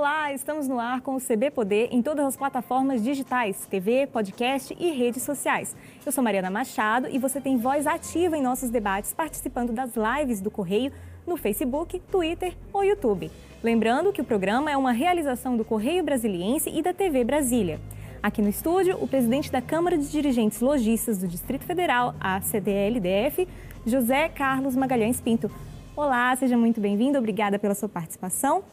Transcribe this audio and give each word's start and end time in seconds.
Olá, 0.00 0.32
estamos 0.32 0.66
no 0.66 0.80
ar 0.80 1.02
com 1.02 1.14
o 1.14 1.20
CB 1.20 1.50
Poder 1.50 1.90
em 1.92 2.00
todas 2.00 2.24
as 2.24 2.34
plataformas 2.34 3.04
digitais, 3.04 3.66
TV, 3.66 4.06
podcast 4.06 4.74
e 4.80 4.92
redes 4.92 5.22
sociais. 5.22 5.76
Eu 6.06 6.10
sou 6.10 6.24
Mariana 6.24 6.48
Machado 6.50 7.06
e 7.10 7.18
você 7.18 7.38
tem 7.38 7.58
voz 7.58 7.86
ativa 7.86 8.34
em 8.34 8.40
nossos 8.40 8.70
debates 8.70 9.12
participando 9.12 9.74
das 9.74 9.90
lives 9.94 10.40
do 10.40 10.50
Correio 10.50 10.90
no 11.26 11.36
Facebook, 11.36 12.00
Twitter 12.10 12.56
ou 12.72 12.82
YouTube. 12.82 13.30
Lembrando 13.62 14.10
que 14.10 14.22
o 14.22 14.24
programa 14.24 14.70
é 14.70 14.76
uma 14.78 14.90
realização 14.90 15.54
do 15.54 15.66
Correio 15.66 16.02
Brasiliense 16.02 16.70
e 16.70 16.80
da 16.80 16.94
TV 16.94 17.22
Brasília. 17.22 17.78
Aqui 18.22 18.40
no 18.40 18.48
estúdio, 18.48 18.96
o 19.02 19.06
presidente 19.06 19.52
da 19.52 19.60
Câmara 19.60 19.98
de 19.98 20.10
Dirigentes 20.10 20.62
Logistas 20.62 21.18
do 21.18 21.28
Distrito 21.28 21.66
Federal, 21.66 22.14
a 22.18 22.40
CDLDF, 22.40 23.46
José 23.84 24.30
Carlos 24.30 24.74
Magalhães 24.74 25.20
Pinto. 25.20 25.50
Olá, 25.94 26.34
seja 26.36 26.56
muito 26.56 26.80
bem-vindo, 26.80 27.18
obrigada 27.18 27.58
pela 27.58 27.74
sua 27.74 27.90
participação. 27.90 28.64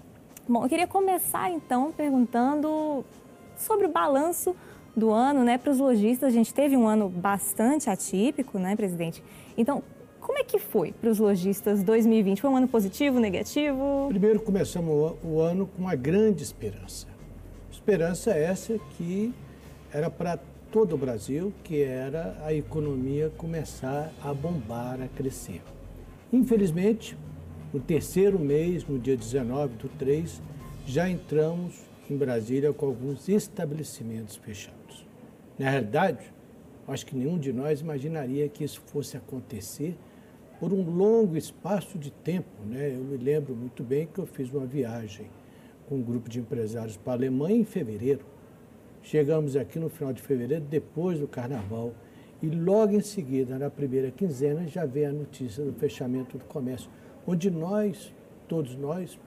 Bom, 0.49 0.63
eu 0.63 0.69
queria 0.69 0.87
começar 0.87 1.51
então 1.51 1.91
perguntando 1.91 3.03
sobre 3.57 3.85
o 3.85 3.89
balanço 3.89 4.55
do 4.95 5.11
ano, 5.11 5.43
né, 5.43 5.57
para 5.57 5.69
os 5.69 5.77
lojistas. 5.77 6.29
A 6.29 6.31
gente 6.31 6.53
teve 6.53 6.77
um 6.77 6.87
ano 6.87 7.09
bastante 7.09 7.89
atípico, 7.89 8.57
né, 8.57 8.73
presidente? 8.73 9.21
Então, 9.57 9.83
como 10.21 10.37
é 10.37 10.45
que 10.45 10.57
foi 10.57 10.93
para 10.93 11.09
os 11.09 11.19
lojistas 11.19 11.83
2020? 11.83 12.39
Foi 12.39 12.49
um 12.49 12.55
ano 12.55 12.67
positivo, 12.67 13.19
negativo? 13.19 14.05
Primeiro 14.07 14.39
começamos 14.39 15.17
o 15.21 15.41
ano 15.41 15.67
com 15.67 15.81
uma 15.81 15.95
grande 15.95 16.43
esperança. 16.43 17.07
Esperança 17.69 18.31
essa 18.31 18.79
que 18.97 19.33
era 19.91 20.09
para 20.09 20.39
todo 20.71 20.93
o 20.95 20.97
Brasil, 20.97 21.53
que 21.61 21.83
era 21.83 22.37
a 22.45 22.53
economia 22.53 23.29
começar 23.35 24.13
a 24.23 24.33
bombar, 24.33 25.01
a 25.01 25.09
crescer. 25.09 25.61
Infelizmente, 26.31 27.17
no 27.77 27.83
terceiro 27.83 28.39
mês, 28.39 28.83
no 28.87 28.97
dia 28.97 29.15
19 29.15 29.75
do 29.75 29.87
3, 29.99 30.41
já 30.87 31.07
entramos 31.07 31.75
em 32.09 32.17
Brasília 32.17 32.73
com 32.73 32.87
alguns 32.87 33.29
estabelecimentos 33.29 34.35
fechados. 34.35 35.05
Na 35.59 35.69
realidade, 35.69 36.33
acho 36.87 37.05
que 37.05 37.15
nenhum 37.15 37.37
de 37.37 37.53
nós 37.53 37.79
imaginaria 37.79 38.49
que 38.49 38.63
isso 38.63 38.81
fosse 38.87 39.15
acontecer 39.15 39.95
por 40.59 40.73
um 40.73 40.89
longo 40.89 41.37
espaço 41.37 41.99
de 41.99 42.09
tempo. 42.09 42.49
Né? 42.65 42.95
Eu 42.95 43.03
me 43.03 43.15
lembro 43.15 43.55
muito 43.55 43.83
bem 43.83 44.07
que 44.11 44.17
eu 44.17 44.25
fiz 44.25 44.51
uma 44.51 44.65
viagem 44.65 45.27
com 45.87 45.97
um 45.97 46.01
grupo 46.01 46.27
de 46.27 46.39
empresários 46.39 46.97
para 46.97 47.13
a 47.13 47.15
Alemanha 47.15 47.57
em 47.57 47.63
fevereiro. 47.63 48.25
Chegamos 49.03 49.55
aqui 49.55 49.77
no 49.77 49.87
final 49.87 50.11
de 50.11 50.23
fevereiro, 50.23 50.65
depois 50.67 51.19
do 51.19 51.27
carnaval, 51.27 51.93
e 52.41 52.49
logo 52.49 52.93
em 52.93 53.01
seguida, 53.01 53.59
na 53.59 53.69
primeira 53.69 54.09
quinzena, 54.09 54.65
já 54.65 54.83
veio 54.83 55.09
a 55.09 55.13
notícia 55.13 55.63
do 55.63 55.73
fechamento 55.73 56.39
do 56.39 56.45
comércio 56.45 56.89
onde 57.27 57.51
nós, 57.51 58.13
todos 58.47 58.75
nós, 58.75 59.19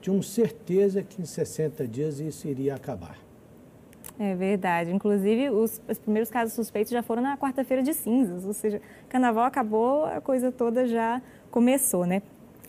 tínhamos 0.00 0.30
certeza 0.30 1.02
que 1.02 1.20
em 1.20 1.26
60 1.26 1.86
dias 1.86 2.18
isso 2.18 2.48
iria 2.48 2.74
acabar. 2.74 3.18
É 4.18 4.34
verdade. 4.34 4.90
Inclusive, 4.90 5.50
os, 5.50 5.80
os 5.88 5.98
primeiros 5.98 6.30
casos 6.30 6.54
suspeitos 6.54 6.90
já 6.90 7.02
foram 7.02 7.22
na 7.22 7.36
quarta-feira 7.36 7.82
de 7.82 7.92
cinzas, 7.92 8.44
ou 8.44 8.52
seja, 8.52 8.80
carnaval 9.08 9.44
acabou, 9.44 10.04
a 10.06 10.20
coisa 10.20 10.50
toda 10.50 10.86
já 10.86 11.20
começou, 11.50 12.06
né? 12.06 12.22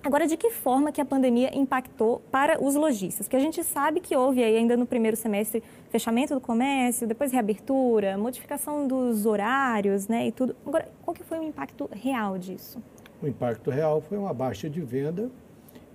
Agora, 0.03 0.28
de 0.28 0.36
que 0.36 0.50
forma 0.50 0.92
que 0.92 1.00
a 1.00 1.06
pandemia 1.06 1.58
impactou 1.58 2.22
para 2.30 2.62
os 2.62 2.75
lojistas? 2.75 3.25
Porque 3.25 3.38
a 3.38 3.40
gente 3.40 3.64
sabe 3.64 4.02
que 4.02 4.14
houve 4.14 4.44
aí 4.44 4.58
ainda 4.58 4.75
no 4.75 4.86
primeiro 4.86 5.16
semestre 5.16 5.64
fechamento 5.90 6.34
do 6.34 6.42
comércio, 6.42 7.08
depois 7.08 7.31
reabertura, 7.31 8.18
modificação 8.18 8.86
dos 8.86 9.25
horários, 9.25 10.09
né, 10.09 10.28
e 10.28 10.31
tudo. 10.34 10.58
Agora, 10.66 10.90
qual 11.03 11.16
que 11.16 11.23
foi 11.23 11.40
o 11.40 11.44
impacto 11.44 11.90
real 11.94 12.38
disso? 12.38 12.81
O 13.23 13.27
impacto 13.27 13.71
real 13.71 14.02
foi 14.02 14.17
uma 14.17 14.33
baixa 14.33 14.69
de 14.69 14.81
venda 14.81 15.31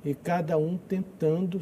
e 0.03 0.15
cada 0.15 0.57
um 0.57 0.79
tentando 0.79 1.61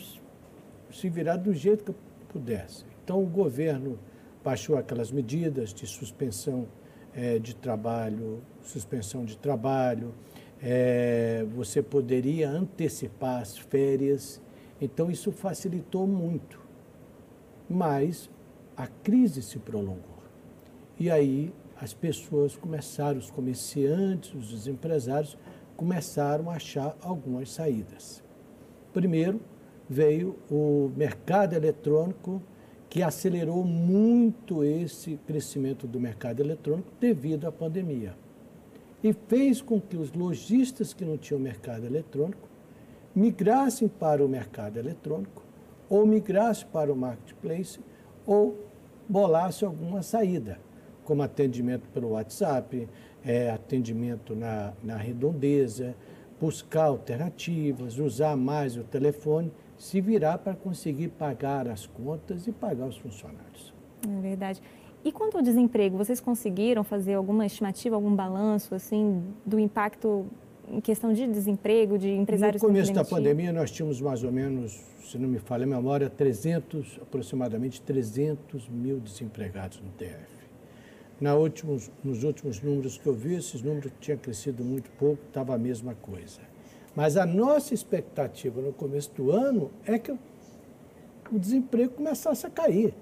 se 0.92 1.08
virar 1.08 1.38
do 1.38 1.52
jeito 1.52 1.92
que 1.92 2.32
pudesse. 2.32 2.84
Então, 3.02 3.20
o 3.20 3.26
governo 3.26 3.98
baixou 4.44 4.76
aquelas 4.76 5.10
medidas 5.10 5.74
de 5.74 5.84
suspensão 5.84 6.68
é, 7.12 7.40
de 7.40 7.52
trabalho, 7.56 8.40
suspensão 8.62 9.24
de 9.24 9.36
trabalho, 9.36 10.14
é, 10.62 11.44
você 11.56 11.82
poderia 11.82 12.48
antecipar 12.48 13.42
as 13.42 13.58
férias, 13.58 14.40
então 14.80 15.10
isso 15.10 15.32
facilitou 15.32 16.06
muito. 16.06 16.60
Mas 17.68 18.30
a 18.76 18.86
crise 18.86 19.42
se 19.42 19.58
prolongou. 19.58 20.22
E 20.96 21.10
aí 21.10 21.52
as 21.80 21.92
pessoas 21.92 22.56
começaram, 22.56 23.18
os 23.18 23.32
comerciantes, 23.32 24.32
os 24.52 24.68
empresários, 24.68 25.36
começaram 25.76 26.50
a 26.50 26.54
achar 26.54 26.96
algumas 27.02 27.50
saídas. 27.50 28.22
Primeiro, 28.92 29.40
veio 29.88 30.36
o 30.50 30.90
mercado 30.96 31.54
eletrônico, 31.54 32.42
que 32.88 33.02
acelerou 33.02 33.62
muito 33.64 34.64
esse 34.64 35.18
crescimento 35.26 35.86
do 35.86 36.00
mercado 36.00 36.40
eletrônico 36.40 36.90
devido 36.98 37.46
à 37.46 37.52
pandemia. 37.52 38.16
E 39.02 39.12
fez 39.12 39.60
com 39.60 39.80
que 39.80 39.96
os 39.96 40.12
lojistas 40.12 40.94
que 40.94 41.04
não 41.04 41.18
tinham 41.18 41.38
mercado 41.38 41.84
eletrônico 41.84 42.48
migrassem 43.14 43.88
para 43.88 44.24
o 44.24 44.28
mercado 44.28 44.78
eletrônico, 44.78 45.42
ou 45.88 46.06
migrassem 46.06 46.66
para 46.72 46.92
o 46.92 46.96
marketplace, 46.96 47.80
ou 48.26 48.66
bolassem 49.08 49.66
alguma 49.66 50.02
saída, 50.02 50.58
como 51.04 51.22
atendimento 51.22 51.88
pelo 51.90 52.10
WhatsApp, 52.10 52.88
é, 53.26 53.50
atendimento 53.50 54.36
na, 54.36 54.72
na 54.82 54.96
redondeza, 54.96 55.96
buscar 56.40 56.84
alternativas, 56.84 57.98
usar 57.98 58.36
mais 58.36 58.76
o 58.76 58.84
telefone, 58.84 59.52
se 59.76 60.00
virar 60.00 60.38
para 60.38 60.54
conseguir 60.54 61.08
pagar 61.08 61.68
as 61.68 61.86
contas 61.86 62.46
e 62.46 62.52
pagar 62.52 62.86
os 62.86 62.96
funcionários. 62.96 63.74
É 64.06 64.20
verdade. 64.20 64.62
E 65.04 65.10
quanto 65.12 65.36
ao 65.36 65.42
desemprego, 65.42 65.96
vocês 65.96 66.20
conseguiram 66.20 66.84
fazer 66.84 67.14
alguma 67.14 67.44
estimativa, 67.44 67.96
algum 67.96 68.14
balanço 68.14 68.74
assim 68.74 69.22
do 69.44 69.58
impacto 69.58 70.26
em 70.68 70.80
questão 70.80 71.12
de 71.12 71.26
desemprego, 71.26 71.96
de 71.98 72.10
empresários 72.10 72.60
No 72.60 72.68
começo 72.68 72.92
da 72.92 73.04
pandemia, 73.04 73.52
nós 73.52 73.70
tínhamos 73.70 74.00
mais 74.00 74.24
ou 74.24 74.32
menos, 74.32 74.80
se 75.04 75.16
não 75.18 75.28
me 75.28 75.38
falha 75.38 75.64
a 75.64 75.66
memória, 75.66 76.10
300, 76.10 76.98
aproximadamente 77.02 77.80
300 77.82 78.68
mil 78.68 78.98
desempregados 78.98 79.80
no 79.80 79.90
DF. 79.90 80.35
Na 81.20 81.34
últimos, 81.34 81.90
nos 82.04 82.24
últimos 82.24 82.60
números 82.60 82.98
que 82.98 83.06
eu 83.06 83.14
vi, 83.14 83.34
esses 83.34 83.62
números 83.62 83.90
tinham 84.00 84.18
crescido 84.18 84.62
muito 84.62 84.90
pouco, 84.98 85.22
estava 85.26 85.54
a 85.54 85.58
mesma 85.58 85.94
coisa. 85.94 86.40
Mas 86.94 87.16
a 87.16 87.24
nossa 87.24 87.72
expectativa 87.72 88.60
no 88.60 88.72
começo 88.72 89.10
do 89.14 89.30
ano 89.30 89.70
é 89.86 89.98
que 89.98 90.12
o 90.12 91.38
desemprego 91.38 91.94
começasse 91.94 92.46
a 92.46 92.50
cair, 92.50 92.94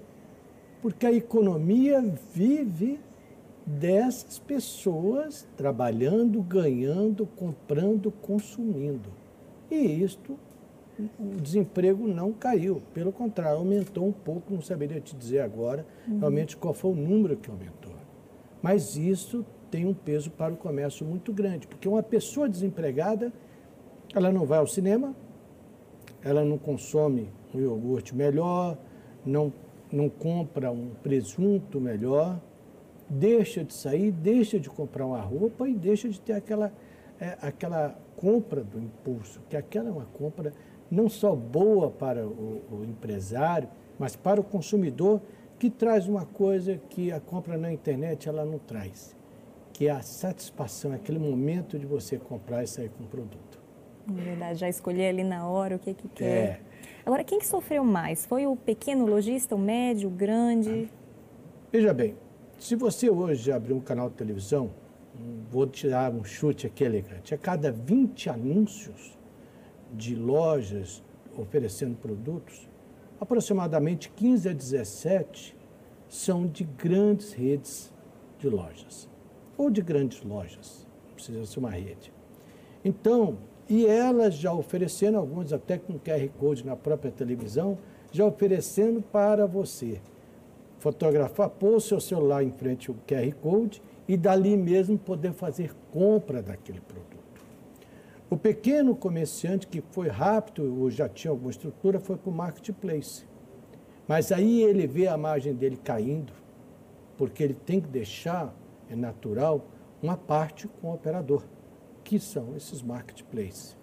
porque 0.81 1.05
a 1.05 1.11
economia 1.11 2.01
vive 2.33 2.99
dessas 3.65 4.39
pessoas 4.39 5.47
trabalhando, 5.57 6.41
ganhando, 6.41 7.25
comprando, 7.25 8.11
consumindo. 8.11 9.09
E 9.69 9.75
isto, 9.75 10.37
o 11.19 11.41
desemprego 11.41 12.07
não 12.07 12.31
caiu, 12.31 12.81
pelo 12.93 13.11
contrário, 13.11 13.57
aumentou 13.57 14.07
um 14.07 14.13
pouco, 14.13 14.53
não 14.53 14.61
saberia 14.61 15.01
te 15.01 15.15
dizer 15.15 15.39
agora 15.39 15.85
uhum. 16.07 16.19
realmente 16.19 16.55
qual 16.55 16.73
foi 16.73 16.91
o 16.91 16.95
número 16.95 17.35
que 17.35 17.49
aumentou. 17.49 18.04
Mas 18.65 18.97
isso 18.97 19.45
tem 19.69 19.85
um 19.85 19.93
peso 19.93 20.31
para 20.31 20.51
o 20.51 20.57
comércio 20.57 21.05
muito 21.05 21.31
grande, 21.31 21.67
porque 21.67 21.87
uma 21.87 22.01
pessoa 22.01 22.49
desempregada, 22.49 23.31
ela 24.11 24.31
não 24.31 24.43
vai 24.43 24.57
ao 24.57 24.65
cinema, 24.65 25.15
ela 26.23 26.43
não 26.43 26.57
consome 26.57 27.29
um 27.53 27.59
iogurte 27.59 28.15
melhor, 28.15 28.75
não, 29.23 29.53
não 29.91 30.09
compra 30.09 30.71
um 30.71 30.89
presunto 31.03 31.79
melhor, 31.79 32.41
deixa 33.07 33.63
de 33.63 33.71
sair, 33.71 34.11
deixa 34.11 34.59
de 34.59 34.67
comprar 34.67 35.05
uma 35.05 35.21
roupa 35.21 35.69
e 35.69 35.75
deixa 35.75 36.09
de 36.09 36.19
ter 36.19 36.33
aquela, 36.33 36.73
é, 37.19 37.37
aquela 37.43 37.95
compra 38.17 38.63
do 38.63 38.79
impulso, 38.79 39.41
que 39.47 39.55
aquela 39.55 39.89
é 39.89 39.91
uma 39.91 40.07
compra 40.07 40.51
não 40.89 41.07
só 41.07 41.35
boa 41.35 41.91
para 41.91 42.25
o, 42.25 42.63
o 42.71 42.83
empresário, 42.83 43.69
mas 43.99 44.15
para 44.15 44.41
o 44.41 44.43
consumidor 44.43 45.21
que 45.65 45.69
traz 45.71 46.07
uma 46.07 46.27
coisa 46.27 46.79
que 46.91 47.11
a 47.11 47.19
compra 47.19 47.57
na 47.57 47.73
internet 47.73 48.29
ela 48.29 48.45
não 48.45 48.59
traz, 48.59 49.15
que 49.73 49.87
é 49.87 49.89
a 49.89 50.03
satisfação, 50.03 50.93
aquele 50.93 51.17
momento 51.17 51.79
de 51.79 51.87
você 51.87 52.19
comprar 52.19 52.63
e 52.63 52.67
sair 52.67 52.89
com 52.89 53.03
o 53.03 53.07
produto. 53.07 53.59
Na 54.05 54.21
verdade, 54.21 54.59
já 54.59 54.69
escolher 54.69 55.07
ali 55.07 55.23
na 55.23 55.47
hora 55.49 55.75
o 55.75 55.79
que, 55.79 55.95
que 55.95 56.07
quer. 56.09 56.25
É. 56.25 56.59
Agora, 57.03 57.23
quem 57.23 57.39
que 57.39 57.47
sofreu 57.47 57.83
mais? 57.83 58.27
Foi 58.27 58.45
o 58.45 58.55
pequeno 58.55 59.07
lojista, 59.07 59.55
o 59.55 59.57
médio, 59.57 60.07
o 60.07 60.11
grande? 60.11 60.87
Veja 61.71 61.91
bem, 61.95 62.15
se 62.59 62.75
você 62.75 63.09
hoje 63.09 63.51
abrir 63.51 63.73
um 63.73 63.81
canal 63.81 64.07
de 64.07 64.15
televisão, 64.17 64.69
vou 65.49 65.65
tirar 65.65 66.11
um 66.11 66.23
chute 66.23 66.67
aqui 66.67 66.83
elegante, 66.83 67.33
a 67.33 67.39
cada 67.39 67.71
20 67.71 68.29
anúncios 68.29 69.17
de 69.91 70.15
lojas 70.15 71.03
oferecendo 71.35 71.97
produtos, 71.97 72.69
aproximadamente 73.19 74.09
15 74.09 74.49
a 74.49 74.53
17 74.53 75.55
são 76.07 76.47
de 76.47 76.63
grandes 76.63 77.33
redes 77.33 77.93
de 78.39 78.49
lojas, 78.49 79.09
ou 79.57 79.69
de 79.69 79.81
grandes 79.81 80.21
lojas, 80.23 80.85
precisa 81.13 81.45
ser 81.45 81.59
uma 81.59 81.71
rede. 81.71 82.13
Então, 82.83 83.37
e 83.67 83.85
elas 83.85 84.35
já 84.35 84.53
oferecendo, 84.53 85.17
algumas 85.17 85.51
até 85.51 85.77
com 85.77 85.97
QR 85.97 86.29
Code 86.37 86.65
na 86.65 86.75
própria 86.75 87.11
televisão, 87.11 87.77
já 88.11 88.25
oferecendo 88.25 89.01
para 89.01 89.47
você 89.47 89.99
fotografar, 90.77 91.49
pôr 91.49 91.75
o 91.75 91.81
seu 91.81 91.99
celular 91.99 92.43
em 92.43 92.51
frente 92.51 92.89
ao 92.91 92.95
QR 93.07 93.33
Code 93.41 93.81
e 94.07 94.15
dali 94.15 94.55
mesmo 94.55 94.97
poder 94.97 95.33
fazer 95.33 95.73
compra 95.91 96.43
daquele 96.43 96.79
produto. 96.79 97.14
O 98.35 98.37
pequeno 98.37 98.93
comerciante 98.93 99.65
que 99.65 99.81
foi 99.91 100.09
rápido 100.09 100.77
ou 100.81 100.91
já 100.91 101.07
tinha 101.07 101.31
alguma 101.31 101.51
estrutura 101.51 102.01
foi 102.01 102.17
para 102.17 102.29
o 102.29 102.33
marketplace. 102.33 103.23
Mas 104.05 104.29
aí 104.29 104.61
ele 104.61 104.85
vê 104.85 105.07
a 105.07 105.15
margem 105.15 105.53
dele 105.53 105.77
caindo, 105.77 106.33
porque 107.17 107.41
ele 107.41 107.53
tem 107.53 107.79
que 107.79 107.87
deixar, 107.87 108.53
é 108.89 108.95
natural, 108.95 109.65
uma 110.03 110.17
parte 110.17 110.67
com 110.67 110.89
o 110.89 110.93
operador, 110.95 111.45
que 112.03 112.19
são 112.19 112.57
esses 112.57 112.81
marketplaces. 112.81 113.77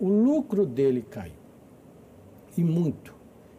O 0.00 0.08
lucro 0.08 0.64
dele 0.64 1.02
caiu, 1.02 1.34
e 2.56 2.64
muito. 2.64 3.14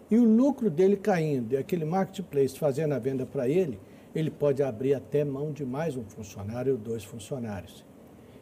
E 0.09 0.17
o 0.17 0.23
lucro 0.23 0.71
dele 0.71 0.97
caindo, 0.97 1.53
e 1.53 1.57
aquele 1.57 1.85
marketplace 1.85 2.57
fazendo 2.57 2.93
a 2.93 2.99
venda 2.99 3.27
para 3.27 3.47
ele, 3.47 3.79
ele 4.15 4.31
pode 4.31 4.63
abrir 4.63 4.95
até 4.95 5.23
mão 5.23 5.51
de 5.51 5.63
mais 5.63 5.95
um 5.95 6.03
funcionário 6.03 6.73
ou 6.73 6.79
dois 6.79 7.03
funcionários. 7.03 7.85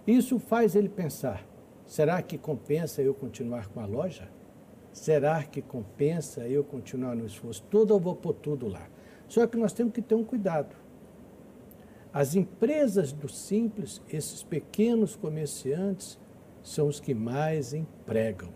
Isso 0.07 0.40
faz 0.40 0.78
ele 0.78 0.88
pensar: 0.88 1.45
será 1.89 2.21
que 2.21 2.38
compensa 2.38 3.01
eu 3.01 3.15
continuar 3.15 3.68
com 3.68 3.80
a 3.80 3.86
loja? 3.88 4.30
Será 4.94 5.44
que 5.44 5.59
compensa 5.59 6.47
eu 6.47 6.63
continuar 6.63 7.15
no 7.15 7.25
esforço 7.25 7.63
todo 7.63 7.91
ou 7.91 8.00
vou 8.00 8.15
pôr 8.15 8.33
tudo 8.33 8.68
lá? 8.68 8.88
Só 9.27 9.45
que 9.47 9.57
nós 9.57 9.74
temos 9.74 9.91
que 9.91 10.01
ter 10.01 10.13
um 10.13 10.24
cuidado. 10.24 10.75
As 12.13 12.36
empresas 12.36 13.12
do 13.12 13.27
simples, 13.27 14.01
esses 14.07 14.44
pequenos 14.44 15.15
comerciantes, 15.15 16.19
são 16.62 16.88
os 16.88 17.00
que 17.00 17.15
mais 17.15 17.74
empregam. 17.74 18.50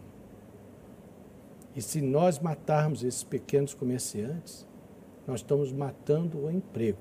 E 1.75 1.81
se 1.81 2.01
nós 2.01 2.39
matarmos 2.39 3.03
esses 3.03 3.23
pequenos 3.23 3.73
comerciantes, 3.73 4.67
nós 5.25 5.39
estamos 5.39 5.71
matando 5.71 6.45
o 6.45 6.51
emprego. 6.51 6.99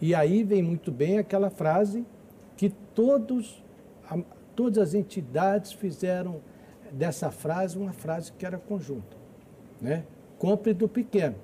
E 0.00 0.14
aí 0.14 0.44
vem 0.44 0.62
muito 0.62 0.92
bem 0.92 1.18
aquela 1.18 1.50
frase 1.50 2.06
que 2.56 2.70
todos, 2.94 3.64
todas 4.60 4.88
as 4.88 4.94
entidades 4.94 5.72
fizeram 5.72 6.42
dessa 6.92 7.30
frase 7.30 7.78
uma 7.78 7.94
frase 7.94 8.30
que 8.30 8.44
era 8.44 8.58
conjunta. 8.58 9.16
Né? 9.80 10.04
Compre 10.38 10.74
do 10.74 10.86
pequeno. 10.86 11.36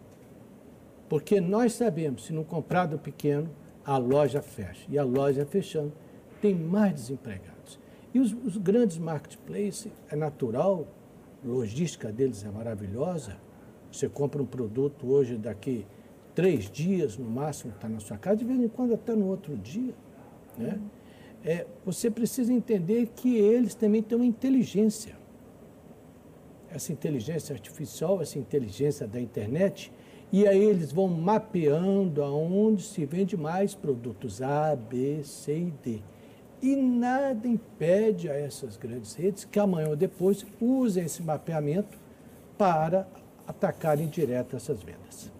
Porque 1.09 1.41
nós 1.41 1.73
sabemos, 1.73 2.27
se 2.27 2.35
não 2.35 2.45
comprar 2.45 2.85
do 2.85 2.99
pequeno, 2.99 3.49
a 3.83 3.97
loja 3.97 4.43
fecha. 4.43 4.85
E 4.91 4.99
a 4.99 5.03
loja 5.03 5.47
fechando, 5.47 5.95
tem 6.43 6.55
mais 6.55 6.93
desempregados. 6.93 7.81
E 8.13 8.21
os, 8.21 8.35
os 8.45 8.59
grandes 8.59 8.99
marketplaces, 8.99 9.91
é 10.11 10.15
natural, 10.15 10.87
a 11.43 11.49
logística 11.49 12.12
deles 12.12 12.45
é 12.45 12.51
maravilhosa. 12.51 13.39
Você 13.91 14.11
compra 14.11 14.43
um 14.43 14.47
produto 14.47 15.11
hoje, 15.11 15.39
daqui 15.39 15.87
três 16.35 16.71
dias 16.71 17.17
no 17.17 17.31
máximo, 17.31 17.73
está 17.73 17.89
na 17.89 17.99
sua 17.99 18.19
casa, 18.19 18.37
de 18.37 18.45
vez 18.45 18.61
em 18.61 18.69
quando 18.69 18.93
até 18.93 19.15
no 19.15 19.27
outro 19.27 19.57
dia. 19.57 19.95
Né? 20.59 20.79
É, 21.47 21.65
você 21.85 22.11
precisa 22.11 22.53
entender 22.53 23.09
que 23.15 23.37
eles 23.37 23.77
também 23.77 24.03
têm 24.03 24.19
uma 24.19 24.27
inteligência. 24.27 25.17
Essa 26.69 26.93
inteligência 26.93 27.55
artificial, 27.55 28.21
essa 28.21 28.37
inteligência 28.37 29.07
da 29.07 29.21
internet, 29.21 29.93
e 30.33 30.45
aí 30.45 30.61
eles 30.61 30.91
vão 30.91 31.07
mapeando 31.07 32.25
aonde 32.25 32.83
se 32.83 33.07
vende 33.07 33.37
mais 33.37 33.77
produtos 33.77 34.43
A, 34.43 34.75
B, 34.75 35.23
C 35.23 35.57
e 35.57 35.71
D. 35.71 36.03
E 36.61 36.75
nada 36.75 37.47
impede 37.47 38.29
a 38.29 38.35
essas 38.35 38.77
grandes 38.77 39.15
redes 39.15 39.45
que 39.45 39.61
amanhã 39.61 39.91
ou 39.91 39.97
depois 39.97 40.45
usem 40.61 41.05
esse 41.05 41.23
mapeamento 41.23 41.97
para 42.59 43.07
atacarem 43.47 44.09
direto 44.09 44.57
essas 44.57 44.83
vendas. 44.83 45.36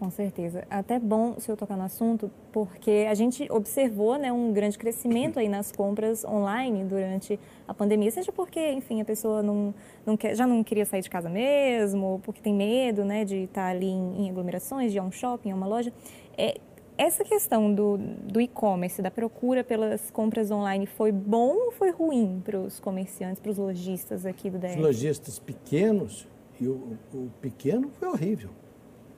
Com 0.00 0.10
certeza. 0.10 0.64
Até 0.70 0.98
bom 0.98 1.34
o 1.36 1.40
senhor 1.42 1.58
tocar 1.58 1.76
no 1.76 1.82
assunto, 1.82 2.30
porque 2.50 3.06
a 3.06 3.12
gente 3.12 3.46
observou 3.52 4.16
né, 4.16 4.32
um 4.32 4.50
grande 4.50 4.78
crescimento 4.78 5.38
aí 5.38 5.46
nas 5.46 5.70
compras 5.70 6.24
online 6.24 6.84
durante 6.84 7.38
a 7.68 7.74
pandemia, 7.74 8.10
seja 8.10 8.32
porque, 8.32 8.72
enfim, 8.72 9.02
a 9.02 9.04
pessoa 9.04 9.42
não, 9.42 9.74
não 10.06 10.16
quer, 10.16 10.34
já 10.34 10.46
não 10.46 10.64
queria 10.64 10.86
sair 10.86 11.02
de 11.02 11.10
casa 11.10 11.28
mesmo, 11.28 12.18
porque 12.24 12.40
tem 12.40 12.54
medo 12.54 13.04
né, 13.04 13.26
de 13.26 13.44
estar 13.44 13.66
ali 13.66 13.90
em, 13.90 14.22
em 14.22 14.30
aglomerações, 14.30 14.90
de 14.90 14.96
ir 14.96 15.00
a 15.00 15.02
um 15.02 15.12
shopping, 15.12 15.50
a 15.50 15.54
uma 15.54 15.66
loja. 15.66 15.92
É, 16.38 16.58
essa 16.96 17.22
questão 17.22 17.70
do, 17.70 17.98
do 17.98 18.40
e-commerce, 18.40 19.02
da 19.02 19.10
procura 19.10 19.62
pelas 19.62 20.10
compras 20.10 20.50
online, 20.50 20.86
foi 20.86 21.12
bom 21.12 21.66
ou 21.66 21.72
foi 21.72 21.90
ruim 21.90 22.40
para 22.42 22.58
os 22.58 22.80
comerciantes, 22.80 23.38
para 23.38 23.50
os 23.50 23.58
lojistas 23.58 24.24
aqui 24.24 24.48
do 24.48 24.58
DF? 24.58 24.76
Os 24.76 24.82
lojistas 24.82 25.38
pequenos, 25.38 26.26
e 26.58 26.66
o, 26.66 26.96
o 27.12 27.30
pequeno 27.42 27.90
foi 27.98 28.08
horrível. 28.08 28.48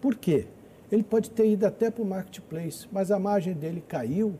Por 0.01 0.17
quê? 0.17 0.49
Ele 0.93 1.03
pode 1.03 1.31
ter 1.31 1.49
ido 1.49 1.67
até 1.67 1.91
para 1.91 2.03
o 2.03 2.07
marketplace, 2.07 2.87
mas 2.93 3.11
a 3.11 3.19
margem 3.19 3.55
dele 3.55 3.81
caiu. 3.81 4.39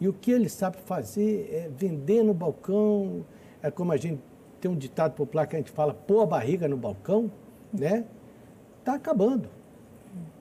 E 0.00 0.08
o 0.08 0.14
que 0.14 0.30
ele 0.30 0.48
sabe 0.48 0.78
fazer 0.78 1.50
é 1.52 1.68
vender 1.68 2.22
no 2.22 2.32
balcão. 2.32 3.22
É 3.62 3.70
como 3.70 3.92
a 3.92 3.98
gente 3.98 4.18
tem 4.62 4.70
um 4.70 4.76
ditado 4.76 5.12
popular 5.12 5.46
que 5.46 5.56
a 5.56 5.58
gente 5.58 5.70
fala, 5.70 5.92
pôr 5.92 6.22
a 6.22 6.26
barriga 6.26 6.66
no 6.66 6.76
balcão, 6.78 7.30
né? 7.70 8.06
Está 8.78 8.94
acabando. 8.94 9.50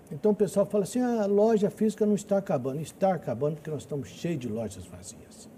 Então 0.10 0.32
o 0.32 0.36
pessoal 0.36 0.66
fala 0.66 0.86
assim, 0.86 1.02
ah, 1.02 1.24
a 1.24 1.26
loja 1.26 1.70
física 1.70 2.06
não 2.06 2.16
está 2.16 2.38
acabando. 2.38 2.80
Está 2.80 3.14
acabando 3.14 3.56
porque 3.56 3.70
nós 3.70 3.82
estamos 3.82 4.08
cheios 4.08 4.40
de 4.40 4.48
lojas 4.48 4.86
vazias. 4.86 5.50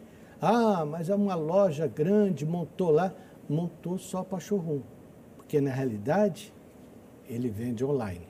Ah, 0.41 0.83
mas 0.83 1.11
é 1.11 1.15
uma 1.15 1.35
loja 1.35 1.85
grande, 1.85 2.43
montou 2.43 2.89
lá, 2.89 3.13
montou 3.47 3.99
só 3.99 4.23
para 4.23 4.39
showroom. 4.39 4.81
Porque 5.37 5.61
na 5.61 5.71
realidade 5.71 6.51
ele 7.27 7.49
vende 7.49 7.85
online. 7.85 8.28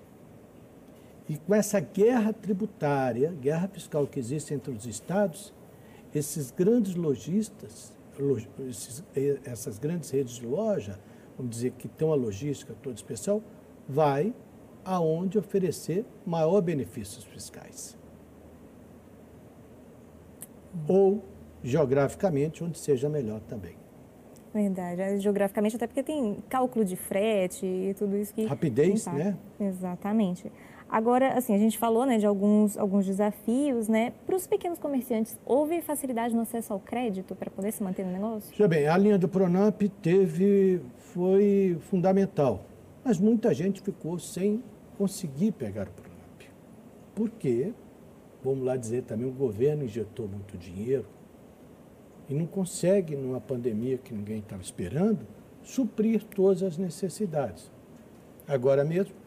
E 1.30 1.38
com 1.38 1.54
essa 1.54 1.80
guerra 1.80 2.34
tributária, 2.34 3.32
guerra 3.40 3.68
fiscal 3.68 4.08
que 4.08 4.20
existe 4.20 4.52
entre 4.52 4.74
os 4.74 4.88
estados, 4.88 5.54
esses 6.14 6.50
grandes 6.50 6.96
lojistas, 6.96 7.94
esses, 8.68 9.04
essas 9.46 9.78
grandes 9.78 10.10
redes 10.10 10.34
de 10.34 10.48
loja, 10.48 11.00
vamos 11.38 11.56
dizer 11.56 11.72
que 11.74 11.88
tem 11.88 12.08
uma 12.08 12.16
logística 12.16 12.74
toda 12.82 12.96
especial, 12.96 13.44
vai 13.88 14.34
aonde 14.84 15.38
oferecer 15.38 16.04
maior 16.26 16.62
benefícios 16.62 17.24
fiscais. 17.26 17.96
Ou 20.88 21.24
geograficamente, 21.64 22.64
onde 22.64 22.78
seja 22.80 23.08
melhor 23.08 23.40
também. 23.42 23.78
Verdade, 24.52 25.20
geograficamente, 25.20 25.76
até 25.76 25.86
porque 25.86 26.02
tem 26.02 26.38
cálculo 26.50 26.84
de 26.84 26.96
frete 26.96 27.68
e 27.68 27.94
tudo 27.94 28.18
isso 28.18 28.34
que. 28.34 28.46
Rapidez, 28.46 29.06
né? 29.06 29.38
Exatamente. 29.60 30.52
Agora, 30.90 31.38
assim, 31.38 31.54
a 31.54 31.58
gente 31.60 31.78
falou 31.78 32.04
né, 32.04 32.18
de 32.18 32.26
alguns, 32.26 32.76
alguns 32.76 33.06
desafios, 33.06 33.88
né? 33.88 34.12
Para 34.26 34.36
os 34.36 34.48
pequenos 34.48 34.80
comerciantes, 34.80 35.38
houve 35.46 35.82
facilidade 35.82 36.36
no 36.36 36.42
acesso 36.42 36.74
ao 36.74 36.80
crédito 36.80 37.36
para 37.36 37.52
poder 37.52 37.72
se 37.72 37.84
manter 37.84 38.04
no 38.04 38.12
negócio? 38.12 38.52
Já 38.56 38.68
bem, 38.68 38.88
a 38.88 38.98
linha 38.98 39.18
do 39.18 39.30
Pronamp 39.30 39.80
teve, 40.02 40.82
foi 40.98 41.78
fundamental, 41.82 42.66
mas 43.04 43.20
muita 43.20 43.54
gente 43.54 43.82
ficou 43.82 44.18
sem 44.18 44.64
conseguir 44.98 45.52
pegar 45.52 45.88
o 45.88 45.92
Pronamp. 45.92 46.42
Porque, 47.14 47.72
vamos 48.44 48.66
lá 48.66 48.76
dizer 48.76 49.04
também, 49.04 49.28
o 49.28 49.32
governo 49.32 49.84
injetou 49.84 50.28
muito 50.28 50.58
dinheiro 50.58 51.06
e 52.28 52.34
não 52.34 52.48
consegue, 52.48 53.16
numa 53.16 53.40
pandemia 53.40 54.00
que 54.00 54.12
ninguém 54.12 54.40
estava 54.40 54.62
esperando, 54.64 55.20
suprir 55.62 56.24
todas 56.24 56.64
as 56.64 56.78
necessidades. 56.80 57.72
Agora 58.48 58.84
mesmo, 58.84 59.19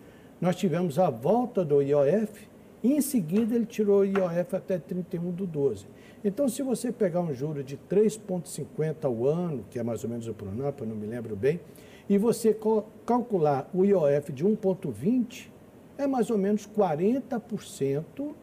nós 0.43 0.57
tivemos 0.57 0.99
a 0.99 1.09
volta 1.09 1.65
do 1.65 1.81
IOF 1.81 2.49
e 2.83 2.95
em 2.95 3.01
seguida 3.01 3.55
ele 3.55 3.65
tirou 3.65 4.01
o 4.01 4.05
IOF 4.05 4.57
até 4.57 4.77
31 4.77 5.31
do 5.31 5.47
12. 5.47 5.87
Então, 6.25 6.49
se 6.49 6.65
você 6.65 6.91
pegar 6.91 7.21
um 7.21 7.33
juro 7.33 7.63
de 7.63 7.77
3,50 7.77 9.05
ao 9.05 9.25
ano, 9.25 9.65
que 9.71 9.79
é 9.79 9.85
mais 9.85 10.03
ou 10.03 10.11
menos 10.11 10.27
o 10.27 10.35
Pronamp, 10.35 10.81
eu 10.81 10.87
não 10.89 10.97
me 10.97 11.07
lembro 11.07 11.37
bem, 11.37 11.61
e 12.09 12.19
você 12.19 12.59
calcular 13.07 13.71
o 13.73 13.85
IOF 13.85 14.33
de 14.33 14.45
1,20, 14.45 15.49
é 15.97 16.09
mais 16.09 16.29
ou 16.29 16.37
menos 16.37 16.67
40%, 16.67 18.35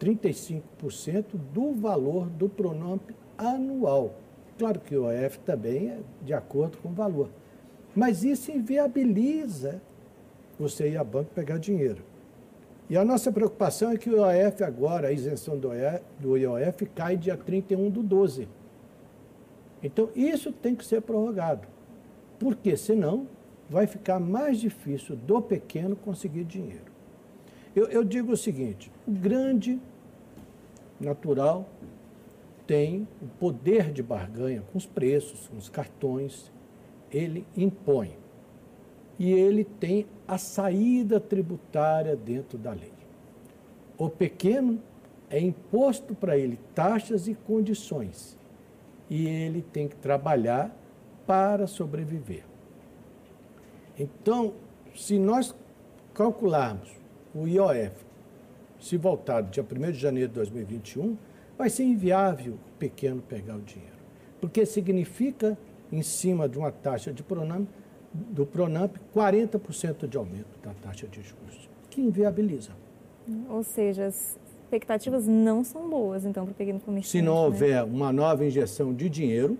35% 0.00 1.24
do 1.52 1.72
valor 1.72 2.28
do 2.30 2.48
Pronamp 2.48 3.10
anual. 3.38 4.16
Claro 4.58 4.80
que 4.80 4.96
o 4.96 5.08
IOF 5.08 5.38
também 5.38 5.90
é 5.90 5.98
de 6.20 6.34
acordo 6.34 6.78
com 6.78 6.88
o 6.88 6.92
valor. 6.92 7.30
Mas 7.94 8.24
isso 8.24 8.50
inviabiliza 8.50 9.80
você 10.58 10.90
ir 10.90 10.96
a 10.96 11.04
banco 11.04 11.30
pegar 11.34 11.58
dinheiro. 11.58 12.02
E 12.88 12.96
a 12.96 13.04
nossa 13.04 13.32
preocupação 13.32 13.90
é 13.90 13.96
que 13.96 14.10
o 14.10 14.16
IOF 14.16 14.62
agora, 14.62 15.08
a 15.08 15.12
isenção 15.12 15.58
do 15.58 16.36
IOF, 16.36 16.86
cai 16.94 17.16
dia 17.16 17.36
31 17.36 17.90
do 17.90 18.02
12. 18.02 18.46
Então, 19.82 20.10
isso 20.14 20.52
tem 20.52 20.74
que 20.74 20.84
ser 20.84 21.00
prorrogado. 21.00 21.66
Porque, 22.38 22.76
senão, 22.76 23.26
vai 23.68 23.86
ficar 23.86 24.20
mais 24.20 24.58
difícil 24.60 25.16
do 25.16 25.40
pequeno 25.40 25.96
conseguir 25.96 26.44
dinheiro. 26.44 26.92
Eu, 27.74 27.86
eu 27.86 28.04
digo 28.04 28.32
o 28.32 28.36
seguinte: 28.36 28.90
o 29.06 29.10
grande, 29.10 29.80
natural, 31.00 31.68
tem 32.66 33.06
o 33.20 33.26
poder 33.38 33.92
de 33.92 34.02
barganha 34.02 34.62
com 34.70 34.78
os 34.78 34.86
preços, 34.86 35.48
com 35.48 35.56
os 35.56 35.68
cartões, 35.68 36.52
ele 37.10 37.46
impõe. 37.56 38.16
e 39.18 39.30
ele 39.32 39.64
tem 39.64 40.06
a 40.26 40.38
saída 40.38 41.20
tributária 41.20 42.16
dentro 42.16 42.56
da 42.56 42.72
lei. 42.72 42.92
O 43.98 44.08
pequeno 44.08 44.80
é 45.30 45.40
imposto 45.40 46.14
para 46.14 46.36
ele 46.36 46.58
taxas 46.74 47.28
e 47.28 47.34
condições 47.34 48.38
e 49.08 49.26
ele 49.26 49.62
tem 49.62 49.86
que 49.86 49.96
trabalhar 49.96 50.74
para 51.26 51.66
sobreviver. 51.66 52.44
Então, 53.98 54.54
se 54.94 55.18
nós 55.18 55.54
calcularmos 56.12 56.90
o 57.34 57.46
IOF, 57.46 58.04
se 58.80 58.96
voltar 58.96 59.40
do 59.40 59.50
dia 59.50 59.64
1 59.64 59.92
de 59.92 59.98
janeiro 59.98 60.28
de 60.28 60.34
2021, 60.34 61.16
vai 61.56 61.70
ser 61.70 61.84
inviável 61.84 62.54
o 62.54 62.78
pequeno 62.78 63.22
pegar 63.22 63.56
o 63.56 63.60
dinheiro. 63.60 63.94
Porque 64.40 64.66
significa, 64.66 65.56
em 65.90 66.02
cima 66.02 66.48
de 66.48 66.58
uma 66.58 66.70
taxa 66.70 67.12
de 67.12 67.22
Pronamp, 67.22 67.68
do 68.14 68.46
Pronamp, 68.46 68.96
40% 69.14 70.06
de 70.06 70.16
aumento 70.16 70.58
da 70.62 70.72
taxa 70.74 71.06
de 71.08 71.20
juros, 71.20 71.68
que 71.90 72.00
inviabiliza. 72.00 72.70
Ou 73.50 73.64
seja, 73.64 74.06
as 74.06 74.38
expectativas 74.62 75.26
não 75.26 75.64
são 75.64 75.88
boas, 75.90 76.24
então, 76.24 76.44
para 76.44 76.52
o 76.52 76.54
pequeno 76.54 76.80
comerciante. 76.80 77.10
Se 77.10 77.22
não 77.22 77.34
né? 77.34 77.40
houver 77.40 77.84
uma 77.84 78.12
nova 78.12 78.44
injeção 78.44 78.94
de 78.94 79.08
dinheiro, 79.08 79.58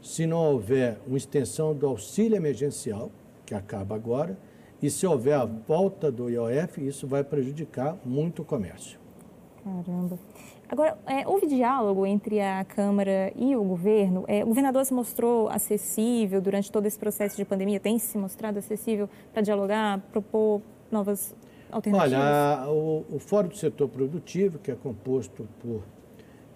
se 0.00 0.26
não 0.26 0.38
houver 0.38 0.98
uma 1.06 1.16
extensão 1.16 1.74
do 1.74 1.86
auxílio 1.86 2.36
emergencial, 2.36 3.10
que 3.44 3.54
acaba 3.54 3.94
agora, 3.94 4.36
e 4.82 4.90
se 4.90 5.06
houver 5.06 5.34
a 5.34 5.44
volta 5.44 6.10
do 6.10 6.28
IOF, 6.28 6.84
isso 6.84 7.06
vai 7.06 7.22
prejudicar 7.22 7.96
muito 8.04 8.42
o 8.42 8.44
comércio. 8.44 8.98
Caramba. 9.62 10.18
Agora, 10.72 10.96
é, 11.06 11.28
houve 11.28 11.46
diálogo 11.46 12.06
entre 12.06 12.40
a 12.40 12.64
Câmara 12.64 13.30
e 13.36 13.54
o 13.54 13.62
governo? 13.62 14.24
É, 14.26 14.42
o 14.42 14.46
governador 14.46 14.82
se 14.86 14.94
mostrou 14.94 15.50
acessível 15.50 16.40
durante 16.40 16.72
todo 16.72 16.86
esse 16.86 16.98
processo 16.98 17.36
de 17.36 17.44
pandemia? 17.44 17.78
Tem 17.78 17.98
se 17.98 18.16
mostrado 18.16 18.58
acessível 18.58 19.06
para 19.34 19.42
dialogar, 19.42 20.00
propor 20.10 20.62
novas 20.90 21.36
alternativas? 21.70 22.18
Olha, 22.18 22.70
o, 22.70 23.04
o 23.10 23.18
Fórum 23.18 23.48
do 23.48 23.56
Setor 23.58 23.86
Produtivo, 23.86 24.58
que 24.58 24.70
é 24.70 24.74
composto 24.74 25.46
por 25.60 25.82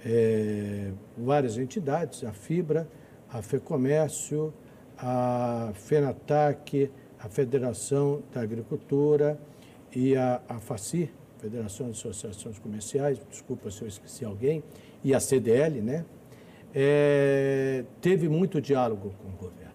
é, 0.03 0.93
várias 1.19 1.59
entidades, 1.59 2.25
a 2.25 2.33
Fibra, 2.33 2.89
a 3.31 3.43
FEComércio, 3.43 4.51
a 4.97 5.73
FENATAC, 5.75 6.91
a 7.21 7.29
Federação 7.29 8.23
da 8.33 8.41
Agricultura 8.41 9.39
e 9.95 10.17
a, 10.17 10.41
a 10.49 10.59
FACI, 10.59 11.13
Federação 11.39 11.91
de 11.91 11.93
Associações 11.93 12.59
Comerciais, 12.59 13.21
desculpa 13.31 13.71
se 13.71 13.83
eu 13.83 13.89
esqueci 13.89 14.25
alguém, 14.25 14.63
e 15.05 15.15
a 15.15 15.21
CDL, 15.21 15.81
né? 15.81 16.05
É, 16.75 17.85
teve 18.01 18.29
muito 18.29 18.61
diálogo 18.61 19.15
com 19.23 19.29
o 19.29 19.33
governo. 19.33 19.75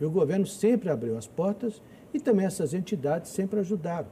E 0.00 0.04
o 0.04 0.10
governo 0.10 0.46
sempre 0.46 0.88
abriu 0.88 1.16
as 1.16 1.26
portas 1.26 1.82
e 2.12 2.18
também 2.18 2.46
essas 2.46 2.74
entidades 2.74 3.30
sempre 3.30 3.60
ajudaram, 3.60 4.08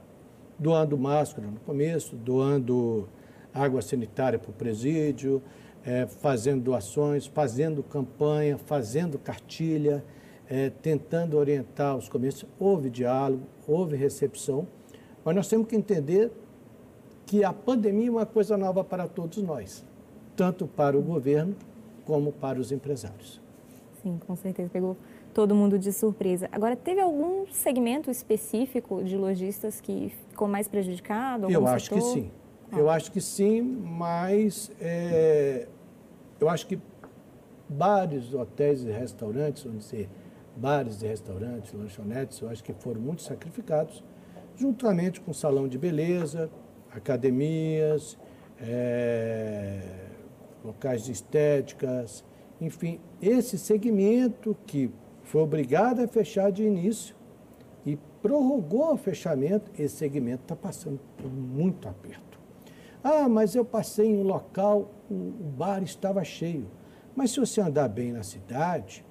doando 0.59 0.97
máscara 0.99 1.49
no 1.49 1.59
começo, 1.61 2.15
doando 2.15 3.09
água 3.53 3.81
sanitária 3.81 4.39
para 4.39 4.51
o 4.51 4.53
presídio, 4.53 5.43
é, 5.85 6.07
fazendo 6.07 6.63
doações, 6.63 7.27
fazendo 7.27 7.83
campanha, 7.83 8.59
fazendo 8.59 9.19
cartilha, 9.19 10.05
é, 10.49 10.71
tentando 10.71 11.37
orientar 11.37 11.97
os 11.97 12.09
comércios. 12.09 12.51
Houve 12.59 12.91
diálogo, 12.91 13.45
houve 13.67 13.97
recepção, 13.97 14.69
mas 15.25 15.35
nós 15.35 15.49
temos 15.49 15.67
que 15.67 15.77
entender 15.77 16.31
que 17.29 17.45
a 17.45 17.53
pandemia 17.53 18.09
é 18.09 18.11
uma 18.11 18.25
coisa 18.25 18.57
nova 18.57 18.83
para 18.83 19.07
todos 19.07 19.43
nós, 19.43 19.85
tanto 20.35 20.67
para 20.67 20.97
o 20.97 21.03
governo 21.03 21.55
como 22.07 22.33
para 22.33 22.59
os 22.59 22.73
empresários. 22.73 23.39
Sim, 24.03 24.19
com 24.27 24.35
certeza. 24.35 24.71
Pegou 24.71 24.97
todo 25.35 25.55
mundo 25.55 25.79
de 25.79 25.93
surpresa. 25.93 26.49
Agora, 26.51 26.75
teve 26.75 27.03
algum 27.03 27.47
segmento 27.53 28.11
específico 28.11 29.05
de 29.05 29.15
lojistas 29.15 29.79
que 29.79 30.11
ficou 30.31 30.49
mais 30.49 30.69
prejudicado? 30.69 31.51
Eu 31.51 31.67
acho 31.67 31.95
setor? 31.95 31.99
que 31.99 32.05
sim. 32.07 32.31
Ah. 32.73 32.79
Eu 32.79 32.89
acho 32.89 33.13
que 33.13 33.21
sim, 33.21 33.61
mas 33.61 34.73
é, 34.81 35.69
eu 36.41 36.49
acho 36.49 36.67
que 36.67 36.81
bares, 37.69 38.33
hotéis 38.33 38.85
e 38.85 38.91
restaurantes, 38.91 39.65
vamos 39.65 39.85
dizer, 39.85 40.09
bares 40.57 41.03
e 41.03 41.07
restaurantes, 41.07 41.75
lanchonetes, 41.75 42.41
eu 42.41 42.49
acho 42.49 42.65
que 42.65 42.73
foram 42.73 43.03
muito 43.03 43.21
sacrificados, 43.21 44.03
juntamente 44.57 45.21
com 45.21 45.35
salão 45.35 45.69
de 45.69 45.77
beleza, 45.77 46.51
academias, 46.95 48.19
é, 48.61 49.81
locais 50.65 51.05
de 51.05 51.13
estéticas, 51.13 52.25
enfim, 52.61 53.01
esse 53.23 53.57
segmento 53.57 54.57
que 54.67 54.91
foi 55.23 55.43
obrigado 55.43 56.01
a 56.01 56.09
fechar 56.09 56.51
de 56.51 56.65
início 56.65 57.15
e 57.87 57.97
prorrogou 58.21 58.93
o 58.93 58.97
fechamento, 58.97 59.71
esse 59.79 59.97
segmento 59.97 60.43
está 60.43 60.57
passando 60.57 60.99
por 61.17 61.31
muito 61.31 61.89
aperto. 61.89 62.39
Ah, 63.03 63.29
mas 63.29 63.55
eu 63.55 63.65
passei 63.65 64.09
em 64.09 64.19
um 64.19 64.25
local, 64.25 64.91
o 65.09 65.15
bar 65.57 65.83
estava 65.83 66.25
cheio. 66.25 66.67
Mas 67.15 67.31
se 67.31 67.41
você 67.41 67.61
andar 67.61 67.89
bem 67.89 68.13
na 68.13 68.23
cidade, 68.23 69.05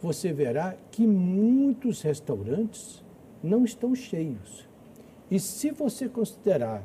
você 0.00 0.32
verá 0.32 0.76
que 0.90 1.06
muitos 1.06 2.00
restaurantes 2.02 3.04
não 3.42 3.64
estão 3.64 3.94
cheios. 3.94 4.68
E 5.30 5.38
se 5.38 5.70
você 5.70 6.08
considerar 6.08 6.82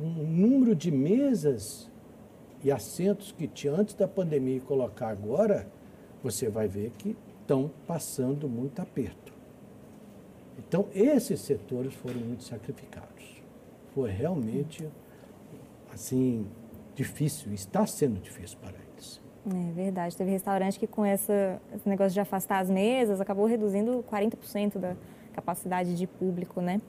um 0.00 0.24
número 0.24 0.74
de 0.74 0.90
mesas 0.90 1.90
e 2.62 2.70
assentos 2.70 3.32
que 3.32 3.46
tinha 3.46 3.72
antes 3.72 3.94
da 3.94 4.08
pandemia 4.08 4.56
e 4.56 4.60
colocar 4.60 5.08
agora, 5.08 5.66
você 6.22 6.48
vai 6.48 6.68
ver 6.68 6.92
que 6.98 7.16
estão 7.40 7.70
passando 7.86 8.48
muito 8.48 8.80
aperto. 8.80 9.32
Então, 10.58 10.86
esses 10.92 11.40
setores 11.40 11.94
foram 11.94 12.20
muito 12.20 12.42
sacrificados. 12.42 13.42
Foi 13.94 14.10
realmente, 14.10 14.86
assim, 15.92 16.46
difícil, 16.94 17.52
está 17.52 17.86
sendo 17.86 18.20
difícil 18.20 18.58
para 18.60 18.74
eles. 18.92 19.20
É 19.46 19.72
verdade. 19.72 20.16
Teve 20.16 20.30
restaurante 20.30 20.78
que 20.78 20.86
com 20.86 21.04
essa, 21.04 21.60
esse 21.74 21.88
negócio 21.88 22.12
de 22.12 22.20
afastar 22.20 22.58
as 22.58 22.68
mesas 22.68 23.20
acabou 23.20 23.46
reduzindo 23.46 24.04
40% 24.10 24.78
da 24.78 24.96
capacidade 25.32 25.94
de 25.94 26.06
público, 26.06 26.60
né? 26.60 26.80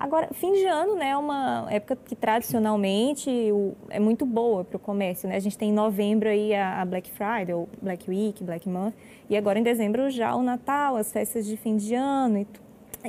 Agora, 0.00 0.30
fim 0.32 0.54
de 0.54 0.64
ano 0.64 0.96
né, 0.96 1.10
é 1.10 1.16
uma 1.16 1.66
época 1.70 1.94
que 1.94 2.16
tradicionalmente 2.16 3.28
o, 3.52 3.76
é 3.90 4.00
muito 4.00 4.24
boa 4.24 4.64
para 4.64 4.78
o 4.78 4.80
comércio. 4.80 5.28
Né? 5.28 5.36
A 5.36 5.40
gente 5.40 5.58
tem 5.58 5.68
em 5.68 5.74
novembro 5.74 6.26
aí 6.26 6.54
a, 6.54 6.80
a, 6.80 6.84
Black 6.86 7.10
Friday, 7.10 7.52
ou 7.54 7.68
Black 7.82 8.08
Week, 8.08 8.42
Black 8.42 8.66
Month, 8.66 8.94
e 9.28 9.36
agora 9.36 9.58
em 9.58 9.62
dezembro 9.62 10.08
já 10.08 10.34
o 10.34 10.42
Natal, 10.42 10.96
as 10.96 11.12
festas 11.12 11.44
de 11.44 11.54
fim 11.54 11.76
de 11.76 11.94
ano 11.94 12.38
e, 12.38 12.46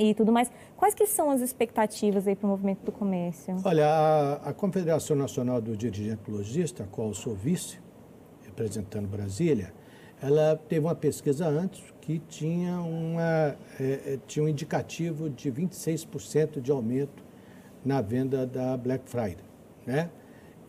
e 0.10 0.14
tudo 0.14 0.34
mais. 0.34 0.52
Quais 0.76 0.94
que 0.94 1.08
são 1.08 1.32
as 1.32 1.40
expectativas 1.40 2.28
aí 2.28 2.36
para 2.36 2.46
o 2.46 2.50
movimento 2.50 2.84
do 2.84 2.92
comércio? 2.92 3.56
Olha, 3.64 3.88
a, 3.88 4.50
a 4.50 4.54
Confederação 4.54 5.16
Nacional 5.16 5.62
do 5.62 5.78
Dirigente 5.78 6.30
Logista, 6.30 6.84
a 6.84 6.88
qual 6.88 7.08
eu 7.08 7.14
sou 7.14 7.34
vice, 7.34 7.80
representando 8.44 9.08
Brasília, 9.08 9.74
ela 10.22 10.56
teve 10.70 10.86
uma 10.86 10.96
pesquisa 10.96 11.48
antes 11.48 11.82
que 12.00 12.20
tinha, 12.20 12.80
uma, 12.80 13.56
é, 13.80 14.14
é 14.14 14.20
tinha 14.28 14.46
um 14.46 14.48
indicativo 14.48 15.30
de 15.30 15.52
26% 15.52 16.62
de 16.62 16.72
aumento 16.72 17.24
na 17.84 18.02
venda 18.02 18.46
da 18.46 18.78
Black 18.78 19.10
Friday. 19.10 19.44
Né? 19.86 20.10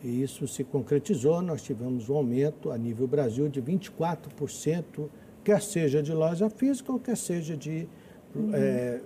E 0.03 0.23
isso 0.23 0.47
se 0.47 0.63
concretizou, 0.63 1.41
nós 1.41 1.61
tivemos 1.61 2.09
um 2.09 2.15
aumento 2.15 2.71
a 2.71 2.77
nível 2.77 3.07
Brasil 3.07 3.47
de 3.47 3.61
24%, 3.61 5.07
quer 5.43 5.61
seja 5.61 6.01
de 6.01 6.11
loja 6.13 6.49
física 6.49 6.91
ou 6.91 6.99
quer 6.99 7.15
seja 7.15 7.55
de, 7.55 7.87
uhum. 8.35 8.51
é, 8.53 9.01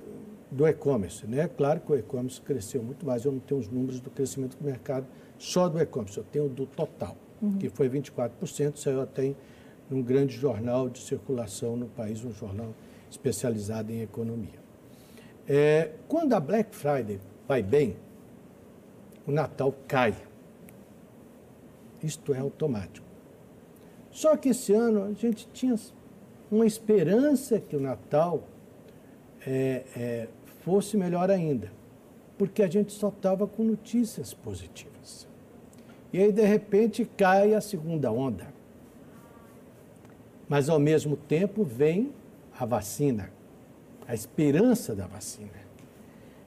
do 0.50 0.66
e-commerce. 0.66 1.27
Né? 1.27 1.50
Claro 1.56 1.82
que 1.82 1.92
o 1.92 1.96
e-commerce 1.96 2.39
cresceu 2.39 2.82
muito 2.82 3.06
mais, 3.06 3.25
eu 3.25 3.32
não 3.34 3.39
tenho 3.39 3.60
os 3.60 3.68
números 3.68 4.00
do 4.00 4.10
crescimento 4.10 4.58
do 4.58 4.66
mercado 4.66 5.06
só 5.38 5.68
do 5.68 5.80
e-commerce, 5.80 6.18
eu 6.18 6.24
tenho 6.24 6.48
do 6.48 6.66
total, 6.66 7.18
uhum. 7.42 7.58
que 7.58 7.70
foi 7.70 7.89
24%, 7.89 8.77
saiu 8.77 9.01
até 9.01 9.25
em 9.25 9.36
num 9.89 10.01
grande 10.01 10.36
jornal 10.36 10.89
de 10.89 11.00
circulação 11.00 11.75
no 11.77 11.88
país, 11.88 12.24
um 12.24 12.32
jornal 12.32 12.74
especializado 13.10 13.91
em 13.91 14.01
economia. 14.01 14.60
É, 15.48 15.91
quando 16.08 16.34
a 16.34 16.39
Black 16.39 16.75
Friday 16.75 17.20
vai 17.48 17.63
bem, 17.63 17.96
o 19.25 19.32
Natal 19.32 19.74
cai. 19.88 20.15
Isto 22.03 22.34
é 22.34 22.39
automático. 22.39 23.08
Só 24.12 24.36
que 24.36 24.50
esse 24.50 24.74
ano 24.74 25.03
a 25.03 25.13
gente 25.13 25.48
tinha 25.53 25.75
uma 26.51 26.65
esperança 26.65 27.60
que 27.60 27.75
o 27.75 27.79
Natal 27.79 28.44
é, 29.46 29.84
é, 29.96 30.27
fosse 30.63 30.98
melhor 30.98 31.29
ainda, 31.29 31.72
porque 32.38 32.63
a 32.63 32.67
gente 32.67 32.91
só 32.91 33.10
estava 33.10 33.48
com 33.48 33.63
notícias 33.63 34.34
positivas. 34.34 35.27
E 36.12 36.20
aí, 36.20 36.32
de 36.32 36.41
repente, 36.41 37.06
cai 37.17 37.53
a 37.53 37.62
segunda 37.62 38.12
onda. 38.12 38.57
Mas, 40.48 40.70
ao 40.70 40.80
mesmo 40.80 41.16
tempo, 41.16 41.63
vem 41.63 42.12
a 42.58 42.66
vacina, 42.66 43.30
a 44.08 44.13
esperança 44.13 44.96
da 44.96 45.06
vacina. 45.06 45.68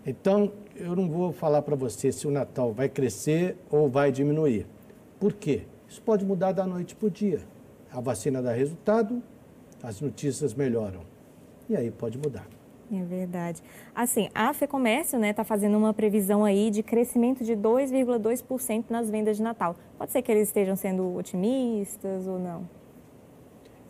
Então, 0.07 0.53
eu 0.75 0.97
não 0.97 1.09
vou 1.09 1.33
falar 1.33 1.63
para 1.63 1.77
você 1.77 2.11
se 2.11 2.27
o 2.27 2.31
Natal 2.31 2.73
vai 2.73 2.89
crescer 2.89 3.57
ou 3.71 3.89
vai 3.89 4.11
diminuir. 4.11 4.67
Por 5.19 5.35
quê? 5.35 5.63
Isso 5.89 6.01
pode 6.01 6.25
mudar 6.25 6.53
da 6.53 6.67
noite 6.67 6.97
para 6.97 7.07
o 7.07 7.11
dia. 7.11 7.41
A 7.93 8.01
vacina 8.01 8.41
dá 8.41 8.53
resultado, 8.53 9.23
as 9.83 10.01
notícias 10.01 10.55
melhoram. 10.55 11.01
E 11.69 11.77
aí 11.77 11.91
pode 11.91 12.17
mudar. 12.17 12.47
É 12.93 13.05
verdade. 13.05 13.63
Assim, 13.95 14.29
a 14.35 14.53
FEComércio 14.53 15.17
está 15.17 15.19
né, 15.19 15.33
tá 15.33 15.45
fazendo 15.45 15.77
uma 15.77 15.95
previsão 15.95 16.45
aí 16.45 16.71
de 16.71 16.83
crescimento 16.83 17.45
de 17.45 17.53
2,2% 17.53 18.87
nas 18.91 19.09
vendas 19.09 19.37
de 19.37 19.43
Natal. 19.43 19.77
Pode 19.97 20.11
ser 20.11 20.23
que 20.23 20.33
eles 20.33 20.49
estejam 20.49 20.75
sendo 20.75 21.15
otimistas 21.15 22.27
ou 22.27 22.39
não? 22.39 22.80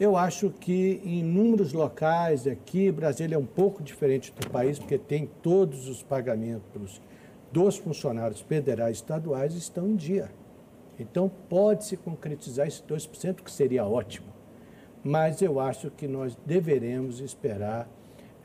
Eu 0.00 0.16
acho 0.16 0.49
que 0.49 0.99
em 1.04 1.23
números 1.23 1.75
locais 1.75 2.47
aqui, 2.47 2.90
Brasília 2.90 3.37
é 3.37 3.38
um 3.38 3.45
pouco 3.45 3.83
diferente 3.83 4.33
do 4.33 4.49
país, 4.49 4.78
porque 4.78 4.97
tem 4.97 5.28
todos 5.42 5.88
os 5.88 6.02
pagamentos 6.02 7.02
dos 7.52 7.76
funcionários 7.76 8.40
federais 8.40 8.97
e 8.97 9.00
estaduais 9.00 9.54
estão 9.54 9.87
em 9.87 9.95
dia. 9.95 10.30
Então 10.99 11.30
pode 11.50 11.85
se 11.85 11.99
concretizar 11.99 12.66
esse 12.66 12.83
2%, 12.83 13.42
que 13.42 13.50
seria 13.50 13.85
ótimo. 13.85 14.28
Mas 15.04 15.42
eu 15.42 15.61
acho 15.61 15.90
que 15.90 16.09
nós 16.09 16.35
deveremos 16.47 17.21
esperar 17.21 17.87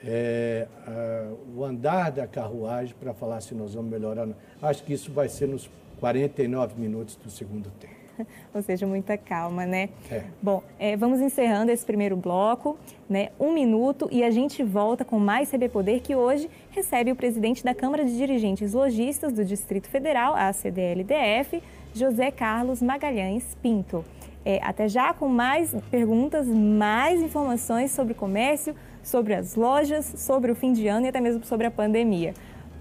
é, 0.03 0.67
a, 0.85 1.33
o 1.55 1.63
andar 1.63 2.11
da 2.11 2.27
carruagem 2.27 2.93
para 2.99 3.13
falar 3.13 3.39
se 3.39 3.55
nós 3.55 3.75
vamos 3.75 3.89
melhorar. 3.89 4.27
Acho 4.61 4.83
que 4.83 4.91
isso 4.91 5.09
vai 5.09 5.29
ser 5.29 5.47
nos 5.47 5.69
49 6.01 6.77
minutos 6.77 7.15
do 7.15 7.29
segundo 7.29 7.69
tempo. 7.79 8.04
Ou 8.53 8.61
seja, 8.61 8.85
muita 8.85 9.17
calma, 9.17 9.65
né? 9.65 9.89
É. 10.11 10.23
Bom, 10.41 10.63
é, 10.79 10.95
vamos 10.95 11.19
encerrando 11.19 11.71
esse 11.71 11.85
primeiro 11.85 12.15
bloco, 12.15 12.77
né? 13.09 13.29
Um 13.39 13.53
minuto 13.53 14.07
e 14.11 14.23
a 14.23 14.31
gente 14.31 14.63
volta 14.63 15.05
com 15.05 15.19
mais 15.19 15.49
CB 15.49 15.69
Poder, 15.69 16.01
que 16.01 16.15
hoje 16.15 16.49
recebe 16.71 17.11
o 17.11 17.15
presidente 17.15 17.63
da 17.63 17.73
Câmara 17.73 18.03
de 18.05 18.15
Dirigentes 18.15 18.73
Logistas 18.73 19.33
do 19.33 19.43
Distrito 19.43 19.87
Federal, 19.87 20.35
a 20.35 20.51
CDLDF, 20.51 21.61
José 21.93 22.31
Carlos 22.31 22.81
Magalhães 22.81 23.55
Pinto. 23.61 24.03
É, 24.43 24.59
até 24.61 24.87
já 24.87 25.11
com 25.11 25.27
mais 25.27 25.75
perguntas, 25.89 26.45
mais 26.45 27.19
informações 27.19 27.91
sobre 27.91 28.13
o 28.13 28.15
comércio, 28.15 28.75
sobre 29.01 29.33
as 29.33 29.55
lojas, 29.55 30.05
sobre 30.17 30.51
o 30.51 30.55
fim 30.55 30.71
de 30.71 30.87
ano 30.87 31.07
e 31.07 31.09
até 31.09 31.19
mesmo 31.19 31.43
sobre 31.43 31.65
a 31.65 31.71
pandemia. 31.71 32.33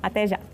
Até 0.03 0.26
já! 0.26 0.53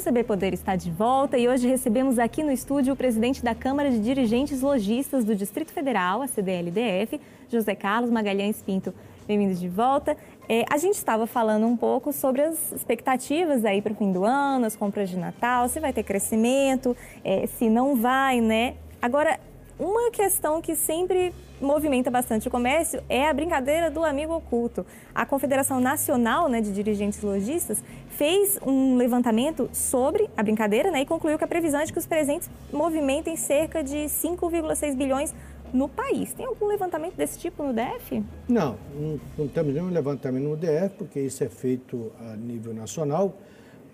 O 0.00 0.02
CB 0.02 0.24
Poder 0.24 0.54
está 0.54 0.76
de 0.76 0.90
volta 0.90 1.36
e 1.36 1.46
hoje 1.46 1.68
recebemos 1.68 2.18
aqui 2.18 2.42
no 2.42 2.50
estúdio 2.50 2.94
o 2.94 2.96
presidente 2.96 3.44
da 3.44 3.54
Câmara 3.54 3.90
de 3.90 3.98
Dirigentes 3.98 4.62
Logistas 4.62 5.26
do 5.26 5.36
Distrito 5.36 5.74
Federal, 5.74 6.22
a 6.22 6.26
CDLDF, 6.26 7.20
José 7.50 7.74
Carlos 7.74 8.10
Magalhães 8.10 8.62
Pinto. 8.62 8.94
Bem-vindo 9.26 9.54
de 9.54 9.68
volta. 9.68 10.16
É, 10.48 10.64
a 10.72 10.78
gente 10.78 10.94
estava 10.94 11.26
falando 11.26 11.66
um 11.66 11.76
pouco 11.76 12.14
sobre 12.14 12.40
as 12.40 12.72
expectativas 12.72 13.62
aí 13.62 13.82
para 13.82 13.92
o 13.92 13.94
fim 13.94 14.10
do 14.10 14.24
ano, 14.24 14.64
as 14.64 14.74
compras 14.74 15.10
de 15.10 15.18
Natal, 15.18 15.68
se 15.68 15.78
vai 15.78 15.92
ter 15.92 16.02
crescimento, 16.02 16.96
é, 17.22 17.46
se 17.46 17.68
não 17.68 17.94
vai, 17.94 18.40
né? 18.40 18.76
Agora, 19.02 19.38
uma 19.78 20.10
questão 20.10 20.60
que 20.60 20.76
sempre 20.76 21.34
movimenta 21.58 22.10
bastante 22.10 22.46
o 22.46 22.50
comércio 22.50 23.02
é 23.08 23.26
a 23.28 23.32
brincadeira 23.32 23.90
do 23.90 24.04
amigo 24.04 24.34
oculto. 24.34 24.84
A 25.14 25.24
Confederação 25.24 25.80
Nacional 25.80 26.48
né, 26.48 26.60
de 26.60 26.70
Dirigentes 26.70 27.22
Logistas 27.22 27.82
fez 28.20 28.58
um 28.66 28.98
levantamento 28.98 29.70
sobre 29.72 30.28
a 30.36 30.42
brincadeira 30.42 30.90
né, 30.90 31.00
e 31.00 31.06
concluiu 31.06 31.38
que 31.38 31.44
a 31.44 31.48
previsão 31.48 31.80
é 31.80 31.86
de 31.86 31.92
que 31.94 31.98
os 31.98 32.04
presentes 32.04 32.50
movimentem 32.70 33.34
cerca 33.34 33.82
de 33.82 33.96
5,6 33.96 34.94
bilhões 34.94 35.34
no 35.72 35.88
país. 35.88 36.34
Tem 36.34 36.44
algum 36.44 36.66
levantamento 36.66 37.14
desse 37.14 37.38
tipo 37.38 37.62
no 37.62 37.72
DF? 37.72 38.22
Não, 38.46 38.76
não, 38.94 39.18
não 39.38 39.48
temos 39.48 39.72
nenhum 39.72 39.88
levantamento 39.88 40.42
no 40.42 40.54
DF, 40.54 40.96
porque 40.98 41.18
isso 41.18 41.42
é 41.42 41.48
feito 41.48 42.12
a 42.20 42.36
nível 42.36 42.74
nacional, 42.74 43.34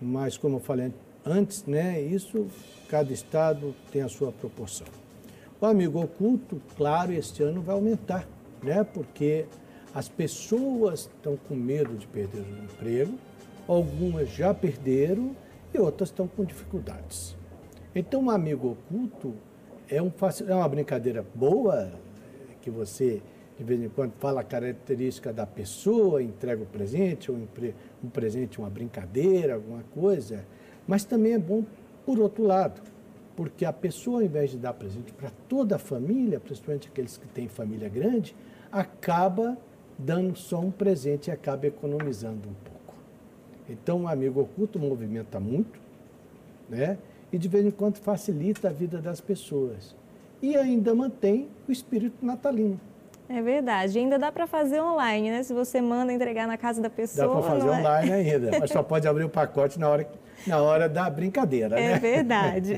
mas 0.03 0.37
como 0.37 0.57
eu 0.57 0.61
falei 0.61 0.93
antes, 1.25 1.65
né, 1.65 2.03
isso 2.03 2.49
cada 2.89 3.13
estado 3.13 3.77
tem 3.93 4.03
a 4.03 4.09
sua 4.09 4.33
proporção. 4.33 4.89
O 5.61 5.67
amigo 5.67 6.03
oculto, 6.03 6.61
claro, 6.77 7.13
este 7.13 7.45
ano 7.45 7.63
vai 7.63 7.77
aumentar, 7.77 8.27
né? 8.61 8.85
porque 8.93 9.45
as 9.95 10.09
pessoas 10.09 11.09
estão 11.15 11.39
com 11.49 11.55
medo 11.55 11.95
de 11.95 12.09
perder 12.09 12.41
o 12.41 12.65
emprego, 12.65 13.17
algumas 13.67 14.29
já 14.31 14.53
perderam 14.53 15.35
e 15.73 15.79
outras 15.79 16.09
estão 16.09 16.27
com 16.29 16.45
dificuldades. 16.45 17.37
Então, 17.95 18.23
um 18.23 18.31
amigo 18.31 18.73
oculto 18.73 19.35
é, 19.89 20.01
um, 20.03 20.13
é 20.49 20.55
uma 20.55 20.69
brincadeira 20.69 21.25
boa, 21.35 21.91
que 22.61 22.71
você 22.71 23.23
de 23.59 23.65
vez 23.65 23.81
em 23.81 23.89
quando 23.89 24.13
fala 24.19 24.43
a 24.43 24.45
característica 24.45 25.33
da 25.33 25.47
pessoa, 25.47 26.23
entrega 26.23 26.63
o 26.63 26.67
presente, 26.67 27.33
um 27.33 27.47
presente, 28.13 28.59
uma 28.59 28.69
brincadeira, 28.69 29.55
alguma 29.55 29.83
coisa, 29.95 30.45
mas 30.87 31.05
também 31.05 31.33
é 31.33 31.39
bom 31.39 31.65
por 32.05 32.21
outro 32.21 32.45
lado 32.45 32.83
porque 33.37 33.67
a 33.67 33.73
pessoa, 33.73 34.21
ao 34.21 34.25
invés 34.25 34.51
de 34.51 34.57
dar 34.57 34.73
presente 34.73 35.13
para 35.13 35.31
toda 35.47 35.77
a 35.77 35.79
família, 35.79 36.41
principalmente 36.41 36.89
aqueles 36.89 37.19
que 37.19 37.29
têm 37.29 37.47
família 37.47 37.89
grande, 37.89 38.35
acaba 38.73 39.59
dando 39.99 40.37
só 40.37 40.59
um 40.59 40.71
presente 40.71 41.29
e 41.29 41.31
acaba 41.31 41.67
economizando 41.67 42.49
um 42.49 42.55
pouco. 42.65 42.76
Então, 43.69 44.03
o 44.03 44.09
amigo 44.09 44.41
oculto 44.41 44.79
movimenta 44.79 45.41
muito, 45.41 45.79
né? 46.69 46.99
E 47.33 47.39
de 47.39 47.49
vez 47.49 47.67
em 47.67 47.71
quando 47.71 47.97
facilita 47.99 48.69
a 48.69 48.73
vida 48.73 48.99
das 48.99 49.21
pessoas. 49.21 49.95
E 50.41 50.57
ainda 50.57 50.95
mantém 50.95 51.49
o 51.69 51.73
espírito 51.73 52.25
natalino. 52.25 52.81
É 53.29 53.43
verdade. 53.43 53.99
Ainda 53.99 54.19
dá 54.19 54.31
para 54.31 54.47
fazer 54.47 54.81
online, 54.81 55.31
né? 55.31 55.43
Se 55.43 55.53
você 55.53 55.81
manda 55.81 56.13
entregar 56.13 56.47
na 56.47 56.57
casa 56.57 56.81
da 56.81 56.89
pessoa. 56.89 57.27
Dá 57.27 57.33
para 57.33 57.43
fazer 57.43 57.69
é? 57.69 57.71
online 57.73 58.13
ainda, 58.13 58.59
mas 58.61 58.71
só 58.71 58.83
pode 58.85 59.09
abrir 59.09 59.25
o 59.25 59.29
pacote 59.29 59.79
na 59.79 59.89
hora 59.89 60.09
na 60.47 60.61
hora 60.61 60.89
da 60.89 61.09
brincadeira, 61.09 61.79
é 61.79 61.89
né? 61.89 61.93
É 61.93 61.99
verdade. 61.99 62.77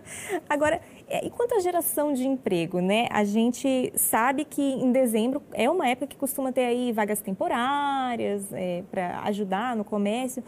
Agora, 0.48 0.80
e 1.08 1.30
quanto 1.30 1.54
à 1.54 1.60
geração 1.60 2.12
de 2.12 2.26
emprego, 2.26 2.80
né? 2.80 3.06
A 3.10 3.22
gente 3.22 3.92
sabe 3.94 4.44
que 4.44 4.60
em 4.60 4.90
dezembro 4.90 5.40
é 5.52 5.70
uma 5.70 5.88
época 5.88 6.08
que 6.08 6.16
costuma 6.16 6.50
ter 6.50 6.64
aí 6.64 6.92
vagas 6.92 7.20
temporárias 7.20 8.52
é, 8.52 8.82
para 8.90 9.20
ajudar 9.20 9.76
no 9.76 9.84
comércio. 9.84 10.42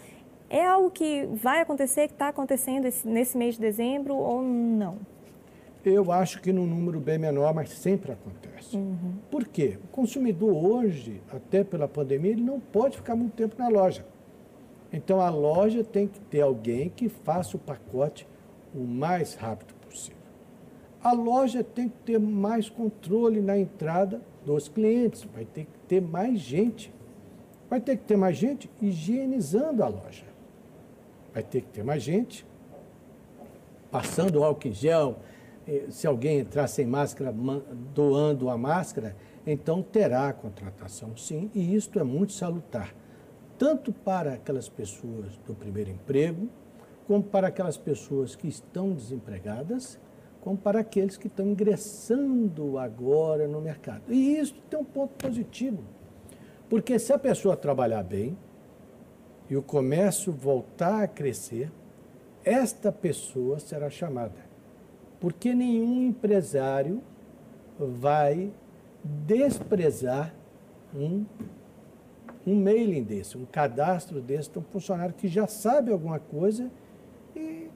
É 0.50 0.66
algo 0.66 0.90
que 0.90 1.28
vai 1.32 1.60
acontecer, 1.60 2.08
que 2.08 2.14
está 2.14 2.28
acontecendo 2.28 2.86
esse, 2.86 3.06
nesse 3.06 3.36
mês 3.36 3.54
de 3.54 3.60
dezembro 3.60 4.16
ou 4.16 4.42
não? 4.42 4.98
Eu 5.84 6.10
acho 6.10 6.40
que 6.42 6.52
num 6.52 6.66
número 6.66 6.98
bem 6.98 7.18
menor, 7.18 7.54
mas 7.54 7.70
sempre 7.70 8.12
acontece. 8.12 8.76
Uhum. 8.76 9.14
Por 9.30 9.46
quê? 9.46 9.78
O 9.84 9.86
consumidor 9.88 10.52
hoje, 10.52 11.22
até 11.32 11.62
pela 11.62 11.86
pandemia, 11.86 12.32
ele 12.32 12.42
não 12.42 12.58
pode 12.58 12.96
ficar 12.96 13.14
muito 13.14 13.34
tempo 13.34 13.54
na 13.58 13.68
loja. 13.68 14.04
Então 14.92 15.20
a 15.20 15.30
loja 15.30 15.84
tem 15.84 16.08
que 16.08 16.18
ter 16.18 16.40
alguém 16.40 16.88
que 16.88 17.08
faça 17.08 17.56
o 17.56 17.60
pacote 17.60 18.26
o 18.74 18.80
mais 18.80 19.34
rápido 19.34 19.68
possível. 19.74 19.77
A 21.02 21.12
loja 21.12 21.62
tem 21.62 21.88
que 21.88 21.96
ter 21.98 22.18
mais 22.18 22.68
controle 22.68 23.40
na 23.40 23.56
entrada 23.56 24.20
dos 24.44 24.68
clientes, 24.68 25.24
vai 25.32 25.44
ter 25.44 25.64
que 25.64 25.78
ter 25.86 26.00
mais 26.00 26.38
gente. 26.40 26.92
Vai 27.70 27.80
ter 27.80 27.96
que 27.96 28.04
ter 28.04 28.16
mais 28.16 28.36
gente 28.36 28.70
higienizando 28.80 29.82
a 29.82 29.88
loja. 29.88 30.24
Vai 31.34 31.42
ter 31.42 31.60
que 31.60 31.68
ter 31.68 31.84
mais 31.84 32.02
gente 32.02 32.46
passando 33.90 34.42
álcool 34.42 34.68
em 34.68 34.72
gel. 34.72 35.18
Eh, 35.66 35.86
se 35.90 36.06
alguém 36.06 36.38
entrar 36.38 36.66
sem 36.66 36.86
máscara, 36.86 37.32
doando 37.94 38.48
a 38.48 38.56
máscara, 38.56 39.14
então 39.46 39.82
terá 39.82 40.28
a 40.28 40.32
contratação, 40.32 41.16
sim, 41.16 41.50
e 41.54 41.74
isto 41.74 41.98
é 41.98 42.04
muito 42.04 42.32
salutar 42.32 42.94
tanto 43.58 43.92
para 43.92 44.34
aquelas 44.34 44.68
pessoas 44.68 45.36
do 45.44 45.52
primeiro 45.52 45.90
emprego, 45.90 46.48
como 47.06 47.22
para 47.22 47.48
aquelas 47.48 47.76
pessoas 47.76 48.36
que 48.36 48.46
estão 48.46 48.92
desempregadas, 48.92 49.98
como 50.40 50.56
para 50.56 50.80
aqueles 50.80 51.16
que 51.16 51.26
estão 51.26 51.46
ingressando 51.46 52.78
agora 52.78 53.46
no 53.46 53.60
mercado. 53.60 54.02
E 54.08 54.38
isso 54.38 54.54
tem 54.70 54.78
um 54.78 54.84
ponto 54.84 55.12
positivo, 55.14 55.82
porque 56.68 56.98
se 56.98 57.12
a 57.12 57.18
pessoa 57.18 57.56
trabalhar 57.56 58.02
bem 58.02 58.36
e 59.50 59.56
o 59.56 59.62
comércio 59.62 60.32
voltar 60.32 61.02
a 61.02 61.08
crescer, 61.08 61.72
esta 62.44 62.92
pessoa 62.92 63.58
será 63.58 63.90
chamada. 63.90 64.48
Porque 65.20 65.54
nenhum 65.54 66.06
empresário 66.06 67.02
vai 67.78 68.52
desprezar 69.04 70.34
um 70.94 71.24
um 72.48 72.62
mailing 72.62 73.02
desse, 73.02 73.36
um 73.36 73.44
cadastro 73.44 74.20
desse, 74.20 74.50
de 74.50 74.58
um 74.58 74.62
funcionário 74.62 75.14
que 75.14 75.28
já 75.28 75.46
sabe 75.46 75.92
alguma 75.92 76.18
coisa 76.18 76.70
e 77.36 77.68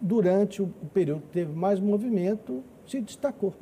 durante 0.00 0.62
o 0.62 0.68
período 0.92 1.22
que 1.22 1.28
teve 1.28 1.52
mais 1.52 1.80
movimento 1.80 2.62
se 2.86 3.00
destacou. 3.00 3.54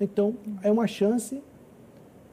Então, 0.00 0.34
é 0.62 0.70
uma 0.70 0.86
chance 0.86 1.42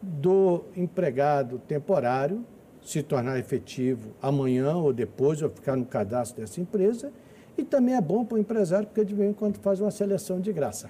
do 0.01 0.63
empregado 0.75 1.59
temporário 1.67 2.45
se 2.81 3.01
tornar 3.01 3.39
efetivo 3.39 4.11
amanhã 4.21 4.75
ou 4.75 4.93
depois, 4.93 5.41
ou 5.41 5.49
ficar 5.49 5.75
no 5.75 5.85
cadastro 5.85 6.41
dessa 6.41 6.61
empresa. 6.61 7.11
E 7.57 7.63
também 7.63 7.95
é 7.95 8.01
bom 8.01 8.23
para 8.23 8.35
o 8.35 8.37
empresário, 8.37 8.87
porque 8.87 9.03
de 9.03 9.15
vez 9.15 9.31
em 9.31 9.33
quando 9.33 9.57
faz 9.57 9.81
uma 9.81 9.89
seleção 9.89 10.39
de 10.39 10.53
graça. 10.53 10.89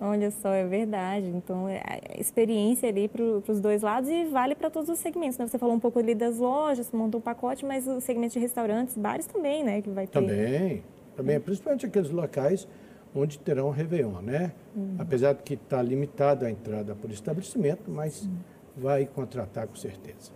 Olha 0.00 0.30
só, 0.30 0.52
é 0.52 0.66
verdade. 0.66 1.26
Então, 1.28 1.68
é, 1.68 1.80
é 2.08 2.20
experiência 2.20 2.88
ali 2.88 3.08
para 3.08 3.22
os 3.22 3.60
dois 3.60 3.82
lados 3.82 4.10
e 4.10 4.24
vale 4.24 4.54
para 4.54 4.68
todos 4.68 4.88
os 4.88 4.98
segmentos. 4.98 5.38
Né? 5.38 5.46
Você 5.46 5.58
falou 5.58 5.74
um 5.74 5.80
pouco 5.80 5.98
ali 5.98 6.14
das 6.14 6.38
lojas, 6.38 6.90
montou 6.92 7.18
um 7.18 7.22
pacote, 7.22 7.64
mas 7.64 7.86
o 7.86 8.00
segmento 8.00 8.34
de 8.34 8.38
restaurantes, 8.38 8.96
bares 8.96 9.26
também, 9.26 9.64
né? 9.64 9.80
Que 9.80 9.90
vai 9.90 10.06
ter. 10.06 10.20
Também, 10.20 10.82
também. 11.16 11.40
Principalmente 11.40 11.86
aqueles 11.86 12.10
locais 12.10 12.68
onde 13.14 13.38
terão 13.38 13.70
Réveillon, 13.70 14.20
né? 14.20 14.52
Uhum. 14.74 14.96
Apesar 14.98 15.32
de 15.32 15.42
que 15.42 15.54
está 15.54 15.80
limitada 15.82 16.46
a 16.46 16.50
entrada 16.50 16.94
por 16.94 17.10
estabelecimento, 17.10 17.90
mas 17.90 18.22
uhum. 18.22 18.36
vai 18.76 19.06
contratar 19.06 19.66
com 19.66 19.76
certeza. 19.76 20.32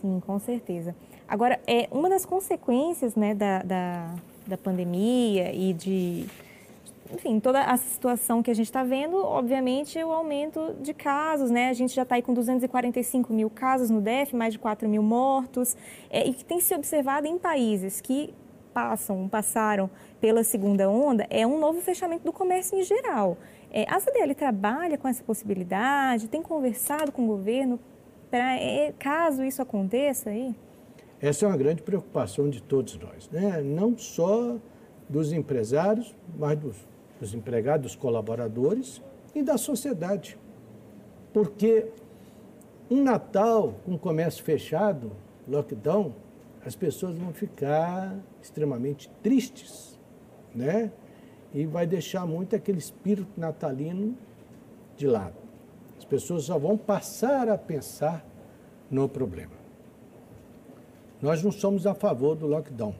Sim, 0.00 0.20
com 0.24 0.38
certeza. 0.38 0.94
Agora, 1.26 1.58
é, 1.66 1.88
uma 1.90 2.10
das 2.10 2.26
consequências 2.26 3.14
né, 3.14 3.34
da, 3.34 3.62
da, 3.62 4.14
da 4.46 4.58
pandemia 4.58 5.52
e 5.54 5.72
de 5.72 6.26
enfim, 7.12 7.38
toda 7.40 7.62
a 7.62 7.76
situação 7.76 8.42
que 8.42 8.50
a 8.50 8.54
gente 8.54 8.66
está 8.66 8.82
vendo, 8.82 9.16
obviamente, 9.16 10.02
o 10.02 10.10
aumento 10.10 10.74
de 10.80 10.94
casos, 10.94 11.50
né? 11.50 11.68
A 11.68 11.72
gente 11.74 11.94
já 11.94 12.02
está 12.02 12.14
aí 12.14 12.22
com 12.22 12.32
245 12.32 13.32
mil 13.32 13.50
casos 13.50 13.90
no 13.90 14.00
DF, 14.00 14.34
mais 14.34 14.54
de 14.54 14.58
4 14.58 14.88
mil 14.88 15.02
mortos, 15.02 15.76
é, 16.08 16.26
e 16.26 16.32
que 16.32 16.44
tem 16.44 16.58
se 16.58 16.74
observado 16.74 17.26
em 17.26 17.38
países 17.38 18.00
que 18.00 18.32
passam, 18.72 19.28
passaram 19.28 19.90
pela 20.20 20.42
segunda 20.42 20.88
onda, 20.88 21.26
é 21.30 21.46
um 21.46 21.58
novo 21.58 21.80
fechamento 21.80 22.24
do 22.24 22.32
comércio 22.32 22.78
em 22.78 22.82
geral. 22.82 23.36
É, 23.70 23.84
a 23.88 23.98
CDL 24.00 24.34
trabalha 24.34 24.98
com 24.98 25.08
essa 25.08 25.22
possibilidade, 25.22 26.28
tem 26.28 26.42
conversado 26.42 27.12
com 27.12 27.24
o 27.24 27.26
governo 27.26 27.78
para, 28.30 28.56
é, 28.56 28.92
caso 28.98 29.44
isso 29.44 29.60
aconteça 29.60 30.30
aí? 30.30 30.54
Essa 31.20 31.44
é 31.44 31.48
uma 31.48 31.56
grande 31.56 31.82
preocupação 31.82 32.50
de 32.50 32.62
todos 32.62 32.98
nós, 32.98 33.28
né? 33.30 33.60
não 33.62 33.96
só 33.96 34.56
dos 35.08 35.32
empresários, 35.32 36.14
mas 36.36 36.58
dos 36.58 36.92
dos 37.22 37.34
empregados, 37.34 37.92
dos 37.92 37.96
colaboradores 37.96 39.00
e 39.32 39.44
da 39.44 39.56
sociedade. 39.56 40.36
Porque 41.32 41.86
um 42.90 43.00
Natal 43.00 43.74
com 43.84 43.92
um 43.92 43.98
comércio 43.98 44.42
fechado, 44.42 45.12
lockdown, 45.48 46.12
as 46.64 46.76
pessoas 46.76 47.16
vão 47.16 47.32
ficar 47.32 48.16
extremamente 48.40 49.10
tristes, 49.22 49.98
né? 50.54 50.92
E 51.52 51.66
vai 51.66 51.86
deixar 51.86 52.26
muito 52.26 52.56
aquele 52.56 52.78
espírito 52.78 53.28
natalino 53.38 54.16
de 54.96 55.06
lado. 55.06 55.36
As 55.98 56.04
pessoas 56.04 56.44
só 56.44 56.58
vão 56.58 56.78
passar 56.78 57.48
a 57.48 57.58
pensar 57.58 58.24
no 58.90 59.08
problema. 59.08 59.52
Nós 61.20 61.42
não 61.42 61.52
somos 61.52 61.86
a 61.86 61.94
favor 61.94 62.34
do 62.36 62.46
lockdown, 62.46 62.94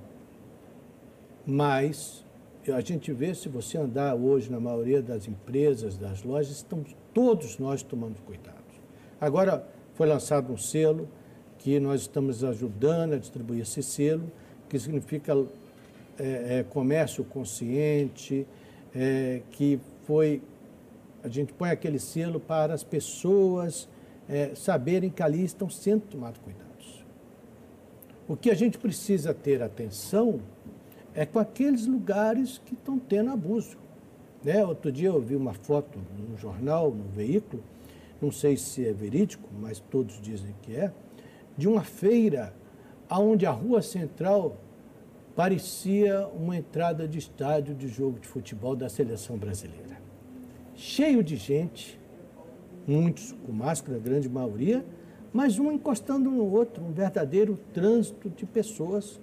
mas 1.46 2.25
a 2.72 2.81
gente 2.81 3.12
vê, 3.12 3.35
se 3.35 3.48
você 3.48 3.79
andar 3.79 4.14
hoje 4.14 4.51
na 4.51 4.61
maioria 4.61 5.03
das 5.03 5.27
empresas, 5.27 5.96
das 5.96 6.22
lojas, 6.22 6.57
estamos 6.57 6.94
todos 7.12 7.59
nós 7.59 7.83
tomando 7.83 8.20
cuidado. 8.22 8.62
Agora 9.20 9.66
foi 9.94 10.07
lançado 10.07 10.53
um 10.53 10.57
selo 10.57 11.09
que 11.62 11.79
nós 11.79 12.03
estamos 12.03 12.42
ajudando 12.42 13.14
a 13.14 13.18
distribuir 13.18 13.62
esse 13.62 13.83
selo, 13.83 14.31
que 14.68 14.79
significa 14.79 15.33
é, 16.18 16.59
é, 16.59 16.64
comércio 16.68 17.25
consciente, 17.25 18.46
é, 18.94 19.42
que 19.53 19.79
foi 20.07 20.42
a 21.22 21.29
gente 21.29 21.53
põe 21.53 21.70
aquele 21.70 22.01
selo 22.01 22.40
para 22.40 22.75
as 22.75 22.83
pessoas 22.83 23.88
é, 24.29 24.55
saberem 24.57 25.09
que 25.09 25.22
ali 25.22 25.44
estão 25.44 25.70
sendo 25.70 26.03
tomados 26.03 26.40
cuidados. 26.40 27.05
O 28.27 28.37
que 28.37 28.51
a 28.51 28.55
gente 28.55 28.77
precisa 28.77 29.33
ter 29.33 29.62
atenção 29.62 30.40
é 31.14 31.25
com 31.25 31.38
aqueles 31.38 31.87
lugares 31.87 32.61
que 32.64 32.75
estão 32.75 32.98
tendo 32.98 33.31
abuso. 33.31 33.77
Né? 34.42 34.64
Outro 34.66 34.90
dia 34.90 35.09
eu 35.09 35.20
vi 35.20 35.37
uma 35.37 35.55
foto 35.55 35.98
no 36.29 36.37
jornal, 36.37 36.90
no 36.90 37.05
veículo, 37.05 37.62
não 38.20 38.33
sei 38.33 38.57
se 38.57 38.85
é 38.87 38.92
verídico, 38.92 39.48
mas 39.61 39.79
todos 39.79 40.20
dizem 40.20 40.55
que 40.62 40.75
é, 40.75 40.92
de 41.62 41.68
uma 41.68 41.85
feira 41.85 42.53
onde 43.09 43.46
a 43.46 43.53
rua 43.53 43.81
central 43.83 44.57
parecia 45.37 46.27
uma 46.27 46.57
entrada 46.57 47.07
de 47.07 47.18
estádio 47.18 47.72
de 47.72 47.87
jogo 47.87 48.18
de 48.18 48.27
futebol 48.27 48.75
da 48.75 48.88
seleção 48.88 49.37
brasileira. 49.37 50.03
Cheio 50.75 51.22
de 51.22 51.37
gente, 51.37 52.01
muitos 52.85 53.31
com 53.31 53.53
máscara, 53.53 53.96
a 53.96 54.01
grande 54.01 54.29
maioria, 54.29 54.85
mas 55.33 55.61
um 55.61 55.70
encostando 55.70 56.33
no 56.33 56.51
outro, 56.51 56.83
um 56.83 56.90
verdadeiro 56.90 57.57
trânsito 57.72 58.29
de 58.29 58.44
pessoas 58.44 59.20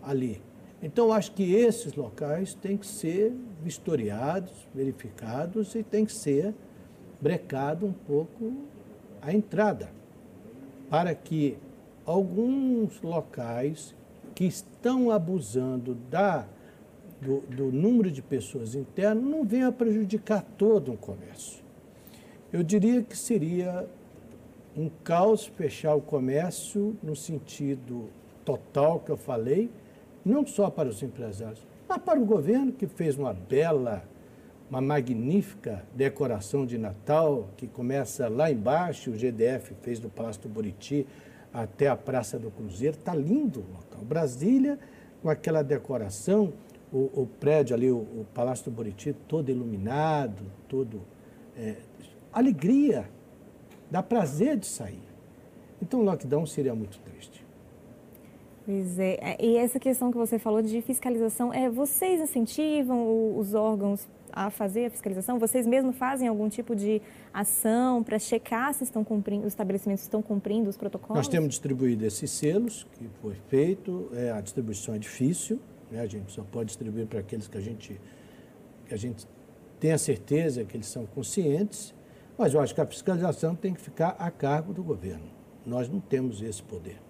ali. 0.00 0.40
Então, 0.80 1.12
acho 1.12 1.32
que 1.32 1.52
esses 1.52 1.94
locais 1.94 2.54
têm 2.54 2.76
que 2.76 2.86
ser 2.86 3.34
vistoriados, 3.60 4.52
verificados 4.72 5.74
e 5.74 5.82
tem 5.82 6.06
que 6.06 6.12
ser 6.12 6.54
brecado 7.20 7.86
um 7.86 7.92
pouco 7.92 8.52
a 9.20 9.34
entrada, 9.34 9.90
para 10.88 11.14
que 11.14 11.58
alguns 12.04 13.00
locais 13.02 13.94
que 14.34 14.44
estão 14.44 15.10
abusando 15.10 15.94
da, 16.10 16.46
do, 17.20 17.40
do 17.40 17.72
número 17.72 18.10
de 18.10 18.22
pessoas 18.22 18.74
internas 18.74 19.24
não 19.24 19.44
venham 19.44 19.68
a 19.68 19.72
prejudicar 19.72 20.42
todo 20.56 20.92
o 20.92 20.96
comércio. 20.96 21.64
Eu 22.52 22.62
diria 22.62 23.02
que 23.02 23.16
seria 23.16 23.88
um 24.76 24.90
caos 25.02 25.46
fechar 25.46 25.94
o 25.94 26.00
comércio 26.00 26.96
no 27.02 27.16
sentido 27.16 28.10
total 28.44 29.00
que 29.00 29.10
eu 29.10 29.16
falei, 29.16 29.70
não 30.24 30.46
só 30.46 30.70
para 30.70 30.88
os 30.88 31.02
empresários, 31.02 31.66
mas 31.88 31.98
para 31.98 32.20
o 32.20 32.24
governo, 32.24 32.72
que 32.72 32.86
fez 32.86 33.16
uma 33.16 33.32
bela, 33.32 34.04
uma 34.68 34.80
magnífica 34.80 35.84
decoração 35.94 36.66
de 36.66 36.76
Natal, 36.76 37.48
que 37.56 37.66
começa 37.66 38.28
lá 38.28 38.50
embaixo, 38.50 39.10
o 39.10 39.14
GDF 39.14 39.74
fez 39.82 40.00
do 40.00 40.08
Palácio 40.08 40.42
do 40.42 40.48
Buriti 40.48 41.06
até 41.52 41.88
a 41.88 41.96
Praça 41.96 42.38
do 42.38 42.50
Cruzeiro. 42.50 42.96
Está 42.96 43.14
lindo 43.14 43.60
o 43.60 43.72
local. 43.74 44.04
Brasília, 44.04 44.78
com 45.22 45.30
aquela 45.30 45.62
decoração, 45.62 46.52
o, 46.92 47.22
o 47.22 47.26
prédio 47.38 47.76
ali, 47.76 47.90
o, 47.90 47.98
o, 47.98 48.26
Palácio 48.34 48.64
do 48.66 48.70
Buriti, 48.72 49.12
todo 49.28 49.50
iluminado, 49.50 50.44
todo. 50.68 51.00
É, 51.56 51.76
alegria, 52.32 53.08
dá 53.90 54.02
prazer 54.02 54.56
de 54.56 54.66
sair. 54.66 55.02
Então 55.80 56.00
o 56.00 56.02
lockdown 56.02 56.44
seria 56.44 56.74
muito 56.74 56.98
triste. 57.00 57.44
Pois 58.64 58.98
é. 58.98 59.36
E 59.40 59.56
essa 59.56 59.78
questão 59.78 60.10
que 60.10 60.18
você 60.18 60.40
falou 60.40 60.60
de 60.60 60.82
fiscalização, 60.82 61.52
é, 61.52 61.70
vocês 61.70 62.20
incentivam 62.20 63.38
os 63.38 63.54
órgãos 63.54 64.08
a 64.36 64.50
fazer 64.50 64.84
a 64.84 64.90
fiscalização? 64.90 65.38
Vocês 65.38 65.66
mesmos 65.66 65.96
fazem 65.96 66.28
algum 66.28 66.46
tipo 66.50 66.76
de 66.76 67.00
ação 67.32 68.02
para 68.02 68.18
checar 68.18 68.74
se 68.74 68.84
estão 68.84 69.02
cumprindo, 69.02 69.46
os 69.46 69.54
estabelecimentos 69.54 70.04
estão 70.04 70.20
cumprindo 70.20 70.68
os 70.68 70.76
protocolos? 70.76 71.16
Nós 71.16 71.28
temos 71.28 71.48
distribuído 71.48 72.04
esses 72.04 72.30
selos, 72.30 72.86
que 72.92 73.08
foi 73.22 73.34
feito. 73.48 74.10
É, 74.12 74.30
a 74.30 74.40
distribuição 74.42 74.94
é 74.94 74.98
difícil, 74.98 75.58
né? 75.90 76.00
a 76.00 76.06
gente 76.06 76.30
só 76.30 76.44
pode 76.44 76.66
distribuir 76.66 77.06
para 77.06 77.20
aqueles 77.20 77.48
que 77.48 77.56
a 77.56 77.60
gente, 77.60 77.98
que 78.86 78.92
a 78.92 78.98
gente 78.98 79.26
tem 79.80 79.92
a 79.92 79.98
certeza 79.98 80.64
que 80.64 80.76
eles 80.76 80.86
são 80.86 81.06
conscientes, 81.06 81.94
mas 82.36 82.52
eu 82.52 82.60
acho 82.60 82.74
que 82.74 82.80
a 82.82 82.86
fiscalização 82.86 83.54
tem 83.54 83.72
que 83.72 83.80
ficar 83.80 84.16
a 84.18 84.30
cargo 84.30 84.74
do 84.74 84.82
governo. 84.82 85.30
Nós 85.64 85.88
não 85.88 85.98
temos 85.98 86.42
esse 86.42 86.62
poder. 86.62 87.00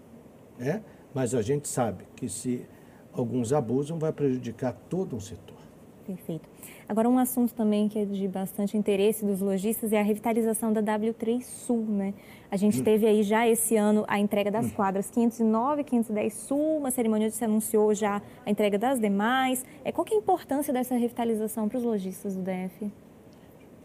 Né? 0.56 0.82
Mas 1.12 1.34
a 1.34 1.42
gente 1.42 1.66
sabe 1.66 2.04
que 2.14 2.28
se 2.28 2.64
alguns 3.12 3.52
abusam, 3.52 3.98
vai 3.98 4.12
prejudicar 4.12 4.72
todo 4.88 5.16
um 5.16 5.20
setor. 5.20 5.65
Perfeito. 6.06 6.48
Agora, 6.88 7.08
um 7.08 7.18
assunto 7.18 7.52
também 7.52 7.88
que 7.88 7.98
é 7.98 8.04
de 8.04 8.28
bastante 8.28 8.76
interesse 8.76 9.24
dos 9.24 9.40
lojistas 9.40 9.92
é 9.92 9.98
a 9.98 10.02
revitalização 10.02 10.72
da 10.72 10.80
W3 10.80 11.42
Sul, 11.42 11.84
né? 11.84 12.14
A 12.48 12.56
gente 12.56 12.80
hum. 12.80 12.84
teve 12.84 13.06
aí 13.06 13.24
já 13.24 13.46
esse 13.48 13.74
ano 13.74 14.04
a 14.06 14.20
entrega 14.20 14.48
das 14.48 14.66
hum. 14.66 14.70
quadras 14.70 15.10
509 15.10 15.80
e 15.80 15.84
510 15.84 16.32
Sul, 16.32 16.78
uma 16.78 16.92
cerimônia 16.92 17.26
onde 17.26 17.34
se 17.34 17.44
anunciou 17.44 17.92
já 17.92 18.22
a 18.44 18.50
entrega 18.50 18.78
das 18.78 19.00
demais. 19.00 19.64
É, 19.84 19.90
qual 19.90 20.06
é 20.08 20.14
a 20.14 20.16
importância 20.16 20.72
dessa 20.72 20.94
revitalização 20.94 21.68
para 21.68 21.78
os 21.78 21.82
lojistas 21.82 22.36
do 22.36 22.42
DF? 22.42 22.88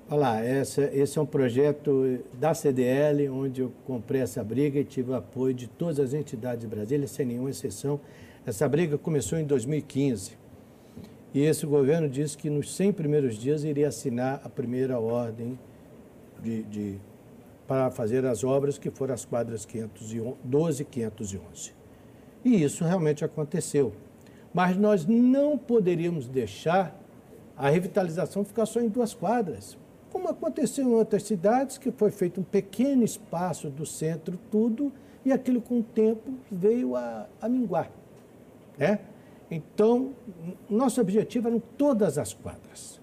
Olá, 0.07 0.39
essa, 0.45 0.83
esse 0.93 1.17
é 1.17 1.21
um 1.21 1.25
projeto 1.25 2.19
da 2.33 2.53
CDL, 2.53 3.29
onde 3.29 3.61
eu 3.61 3.71
comprei 3.87 4.21
essa 4.21 4.43
briga 4.43 4.77
e 4.77 4.83
tive 4.83 5.11
o 5.11 5.15
apoio 5.15 5.55
de 5.55 5.67
todas 5.67 5.99
as 5.99 6.13
entidades 6.13 6.61
de 6.61 6.67
Brasília, 6.67 7.07
sem 7.07 7.25
nenhuma 7.25 7.49
exceção. 7.49 7.99
Essa 8.45 8.69
briga 8.69 8.97
começou 8.97 9.39
em 9.39 9.45
2015 9.45 10.40
e 11.33 11.41
esse 11.41 11.65
governo 11.65 12.09
disse 12.09 12.37
que 12.37 12.49
nos 12.49 12.75
100 12.75 12.93
primeiros 12.93 13.37
dias 13.37 13.63
iria 13.63 13.87
assinar 13.87 14.41
a 14.43 14.49
primeira 14.49 14.99
ordem 14.99 15.57
de, 16.41 16.63
de 16.63 16.95
para 17.67 17.89
fazer 17.89 18.25
as 18.25 18.43
obras, 18.43 18.77
que 18.77 18.89
foram 18.89 19.13
as 19.13 19.23
quadras 19.23 19.65
512 19.65 20.81
e 20.81 20.85
511. 20.85 21.71
E 22.43 22.63
isso 22.63 22.83
realmente 22.83 23.23
aconteceu. 23.23 23.93
Mas 24.53 24.75
nós 24.75 25.05
não 25.05 25.57
poderíamos 25.57 26.27
deixar 26.27 26.99
a 27.55 27.69
revitalização 27.69 28.43
ficar 28.43 28.65
só 28.65 28.81
em 28.81 28.89
duas 28.89 29.13
quadras 29.13 29.77
como 30.11 30.27
aconteceu 30.27 30.85
em 30.85 30.93
outras 30.93 31.23
cidades, 31.23 31.77
que 31.77 31.89
foi 31.91 32.11
feito 32.11 32.41
um 32.41 32.43
pequeno 32.43 33.03
espaço 33.03 33.69
do 33.69 33.85
centro, 33.85 34.37
tudo, 34.51 34.91
e 35.23 35.31
aquilo 35.31 35.61
com 35.61 35.79
o 35.79 35.83
tempo 35.83 36.33
veio 36.51 36.95
a, 36.95 37.27
a 37.41 37.47
minguar. 37.47 37.89
Né? 38.77 38.99
Então, 39.51 40.13
nosso 40.69 41.01
objetivo 41.01 41.49
eram 41.49 41.59
todas 41.77 42.17
as 42.17 42.33
quadras. 42.33 43.01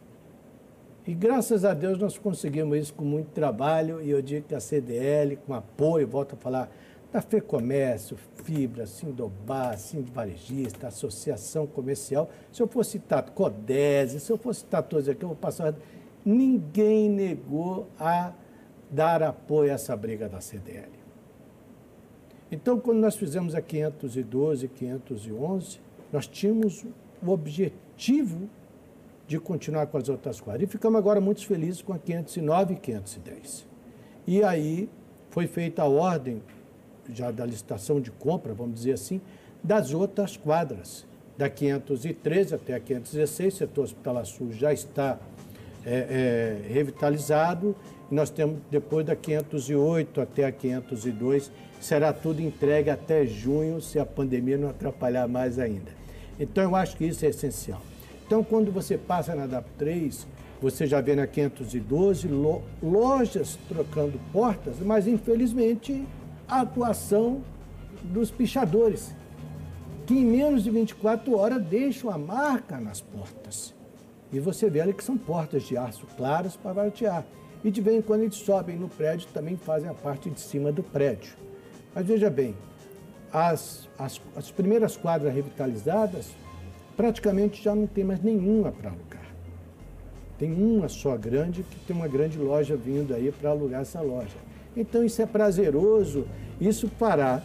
E 1.06 1.12
graças 1.12 1.62
a 1.62 1.74
Deus 1.74 1.98
nós 1.98 2.16
conseguimos 2.16 2.78
isso 2.78 2.94
com 2.94 3.04
muito 3.04 3.28
trabalho 3.28 4.00
e 4.00 4.10
eu 4.10 4.22
digo 4.22 4.48
que 4.48 4.54
a 4.54 4.60
CDL, 4.60 5.36
com 5.36 5.52
apoio, 5.52 6.08
volto 6.08 6.34
a 6.34 6.36
falar, 6.36 6.70
da 7.12 7.20
FEComércio, 7.20 8.18
Fibra, 8.44 8.86
Sindobá, 8.86 9.76
Sindivarejista, 9.76 10.88
Associação 10.88 11.66
Comercial, 11.66 12.30
se 12.52 12.62
eu 12.62 12.68
for 12.68 12.84
citar 12.84 13.22
Codese, 13.30 14.20
se 14.20 14.30
eu 14.30 14.36
for 14.36 14.54
citar 14.54 14.82
todos 14.82 15.08
aqui, 15.08 15.22
eu 15.22 15.28
vou 15.28 15.36
passar. 15.36 15.74
Ninguém 16.24 17.08
negou 17.08 17.88
a 17.98 18.32
dar 18.90 19.22
apoio 19.22 19.70
a 19.70 19.74
essa 19.74 19.96
briga 19.96 20.28
da 20.28 20.40
CDL. 20.40 20.98
Então, 22.50 22.78
quando 22.78 22.98
nós 22.98 23.16
fizemos 23.16 23.54
a 23.54 23.60
512 23.60 24.66
e 24.66 24.68
511, 24.68 25.87
nós 26.12 26.26
tínhamos 26.26 26.84
o 27.22 27.30
objetivo 27.30 28.48
de 29.26 29.38
continuar 29.38 29.86
com 29.86 29.98
as 29.98 30.08
outras 30.08 30.40
quadras. 30.40 30.68
E 30.68 30.72
ficamos 30.72 30.98
agora 30.98 31.20
muito 31.20 31.46
felizes 31.46 31.82
com 31.82 31.92
a 31.92 31.98
509 31.98 32.74
e 32.74 32.76
510. 32.78 33.66
E 34.26 34.42
aí 34.42 34.88
foi 35.30 35.46
feita 35.46 35.82
a 35.82 35.86
ordem 35.86 36.42
já 37.12 37.30
da 37.30 37.44
licitação 37.44 38.00
de 38.00 38.10
compra, 38.10 38.54
vamos 38.54 38.76
dizer 38.76 38.92
assim, 38.92 39.20
das 39.62 39.92
outras 39.92 40.36
quadras. 40.36 41.06
Da 41.36 41.48
513 41.48 42.54
até 42.54 42.74
a 42.74 42.80
516, 42.80 43.54
o 43.54 43.56
setor 43.58 43.82
hospitalar 43.84 44.26
sul 44.26 44.50
já 44.52 44.72
está 44.72 45.18
é, 45.86 46.58
é, 46.66 46.72
revitalizado. 46.72 47.76
Nós 48.10 48.30
temos, 48.30 48.58
depois 48.70 49.06
da 49.06 49.14
508 49.14 50.20
até 50.20 50.46
a 50.46 50.50
502, 50.50 51.52
será 51.80 52.12
tudo 52.12 52.40
entregue 52.42 52.90
até 52.90 53.24
junho, 53.24 53.80
se 53.80 53.98
a 53.98 54.06
pandemia 54.06 54.58
não 54.58 54.70
atrapalhar 54.70 55.28
mais 55.28 55.58
ainda. 55.58 55.97
Então, 56.38 56.64
eu 56.64 56.76
acho 56.76 56.96
que 56.96 57.04
isso 57.04 57.24
é 57.24 57.28
essencial. 57.28 57.80
Então, 58.26 58.44
quando 58.44 58.70
você 58.70 58.98
passa 58.98 59.34
na 59.34 59.46
DAP 59.46 59.66
3, 59.78 60.26
você 60.60 60.86
já 60.86 61.00
vê 61.00 61.14
na 61.14 61.26
512 61.26 62.28
lo, 62.28 62.62
lojas 62.82 63.58
trocando 63.68 64.20
portas, 64.32 64.78
mas 64.80 65.06
infelizmente 65.06 66.04
a 66.46 66.62
atuação 66.62 67.42
dos 68.02 68.30
pichadores, 68.30 69.14
que 70.06 70.14
em 70.14 70.24
menos 70.24 70.64
de 70.64 70.70
24 70.70 71.36
horas 71.36 71.62
deixam 71.62 72.10
a 72.10 72.18
marca 72.18 72.78
nas 72.78 73.00
portas. 73.00 73.74
E 74.32 74.38
você 74.38 74.68
vê 74.68 74.80
ali 74.80 74.92
que 74.92 75.04
são 75.04 75.16
portas 75.16 75.62
de 75.62 75.76
aço 75.76 76.06
claras 76.16 76.56
para 76.56 76.72
vartear. 76.72 77.24
E 77.64 77.70
de 77.70 77.80
vez 77.80 77.98
em 77.98 78.02
quando 78.02 78.22
eles 78.22 78.36
sobem 78.36 78.76
no 78.76 78.88
prédio, 78.88 79.28
também 79.32 79.56
fazem 79.56 79.88
a 79.88 79.94
parte 79.94 80.28
de 80.30 80.40
cima 80.40 80.70
do 80.70 80.82
prédio. 80.82 81.32
Mas 81.94 82.06
veja 82.06 82.28
bem, 82.30 82.54
as, 83.32 83.88
as, 83.98 84.20
as 84.36 84.50
primeiras 84.50 84.96
quadras 84.96 85.34
revitalizadas 85.34 86.30
praticamente 86.96 87.62
já 87.62 87.74
não 87.74 87.86
tem 87.86 88.04
mais 88.04 88.22
nenhuma 88.22 88.72
para 88.72 88.90
alugar. 88.90 89.26
Tem 90.38 90.52
uma 90.52 90.88
só 90.88 91.16
grande 91.16 91.62
que 91.62 91.76
tem 91.80 91.94
uma 91.94 92.08
grande 92.08 92.38
loja 92.38 92.76
vindo 92.76 93.14
aí 93.14 93.30
para 93.32 93.50
alugar 93.50 93.82
essa 93.82 94.00
loja. 94.00 94.36
Então 94.76 95.04
isso 95.04 95.20
é 95.20 95.26
prazeroso, 95.26 96.26
isso 96.60 96.88
fará 96.88 97.42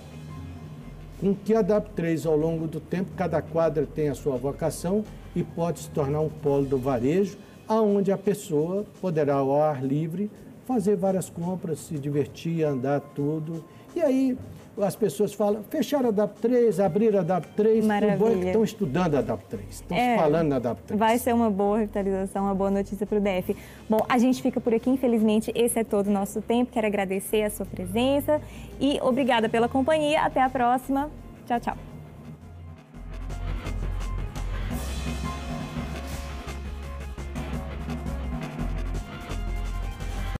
com 1.20 1.34
que 1.34 1.54
a 1.54 1.64
DAP3 1.64 2.26
ao 2.28 2.36
longo 2.36 2.68
do 2.68 2.80
tempo, 2.80 3.12
cada 3.16 3.42
quadra 3.42 3.86
tem 3.86 4.10
a 4.10 4.16
sua 4.16 4.36
vocação 4.38 5.04
e 5.36 5.44
pode 5.44 5.80
se 5.80 5.90
tornar 5.90 6.20
um 6.20 6.30
polo 6.30 6.66
do 6.66 6.78
varejo, 6.78 7.38
aonde 7.68 8.12
a 8.12 8.18
pessoa 8.18 8.86
poderá 9.00 9.36
ao 9.36 9.62
ar 9.62 9.84
livre 9.84 10.30
fazer 10.66 10.96
várias 10.96 11.30
compras, 11.30 11.80
se 11.80 11.98
divertir, 11.98 12.64
andar 12.64 13.00
tudo. 13.00 13.64
E 13.96 14.02
aí 14.02 14.38
as 14.82 14.96
pessoas 14.96 15.34
falam, 15.34 15.64
fecharam 15.70 16.10
a 16.10 16.12
DAP 16.12 16.40
3, 16.40 16.80
abriram 16.80 17.20
a 17.20 17.24
DAP 17.24 17.46
3, 17.56 17.86
Maravilha. 17.86 18.16
o 18.16 18.20
bom 18.20 18.28
é 18.28 18.40
que 18.40 18.46
estão 18.48 18.64
estudando 18.64 19.16
a 19.16 19.22
DAP 19.22 19.44
3, 19.50 19.66
estão 19.70 19.98
é, 19.98 20.18
falando 20.18 20.48
na 20.50 20.60
DAP 20.60 20.80
3. 20.88 21.00
Vai 21.00 21.18
ser 21.18 21.34
uma 21.34 21.50
boa 21.50 21.80
revitalização, 21.80 22.46
uma 22.46 22.56
boa 22.56 22.72
notícia 22.72 23.06
para 23.06 23.18
o 23.18 23.22
DF. 23.22 23.56
Bom, 23.90 24.00
a 24.10 24.18
gente 24.18 24.42
fica 24.42 24.60
por 24.60 24.74
aqui, 24.74 24.90
infelizmente, 24.90 25.52
esse 25.54 25.80
é 25.80 25.84
todo 25.84 26.08
o 26.08 26.12
nosso 26.12 26.42
tempo. 26.42 26.72
Quero 26.72 26.88
agradecer 26.88 27.44
a 27.44 27.50
sua 27.50 27.66
presença 27.66 28.42
e 28.80 29.00
obrigada 29.02 29.48
pela 29.48 29.70
companhia. 29.70 30.22
Até 30.22 30.42
a 30.42 30.50
próxima. 30.50 31.10
Tchau, 31.46 31.60
tchau. 31.60 31.93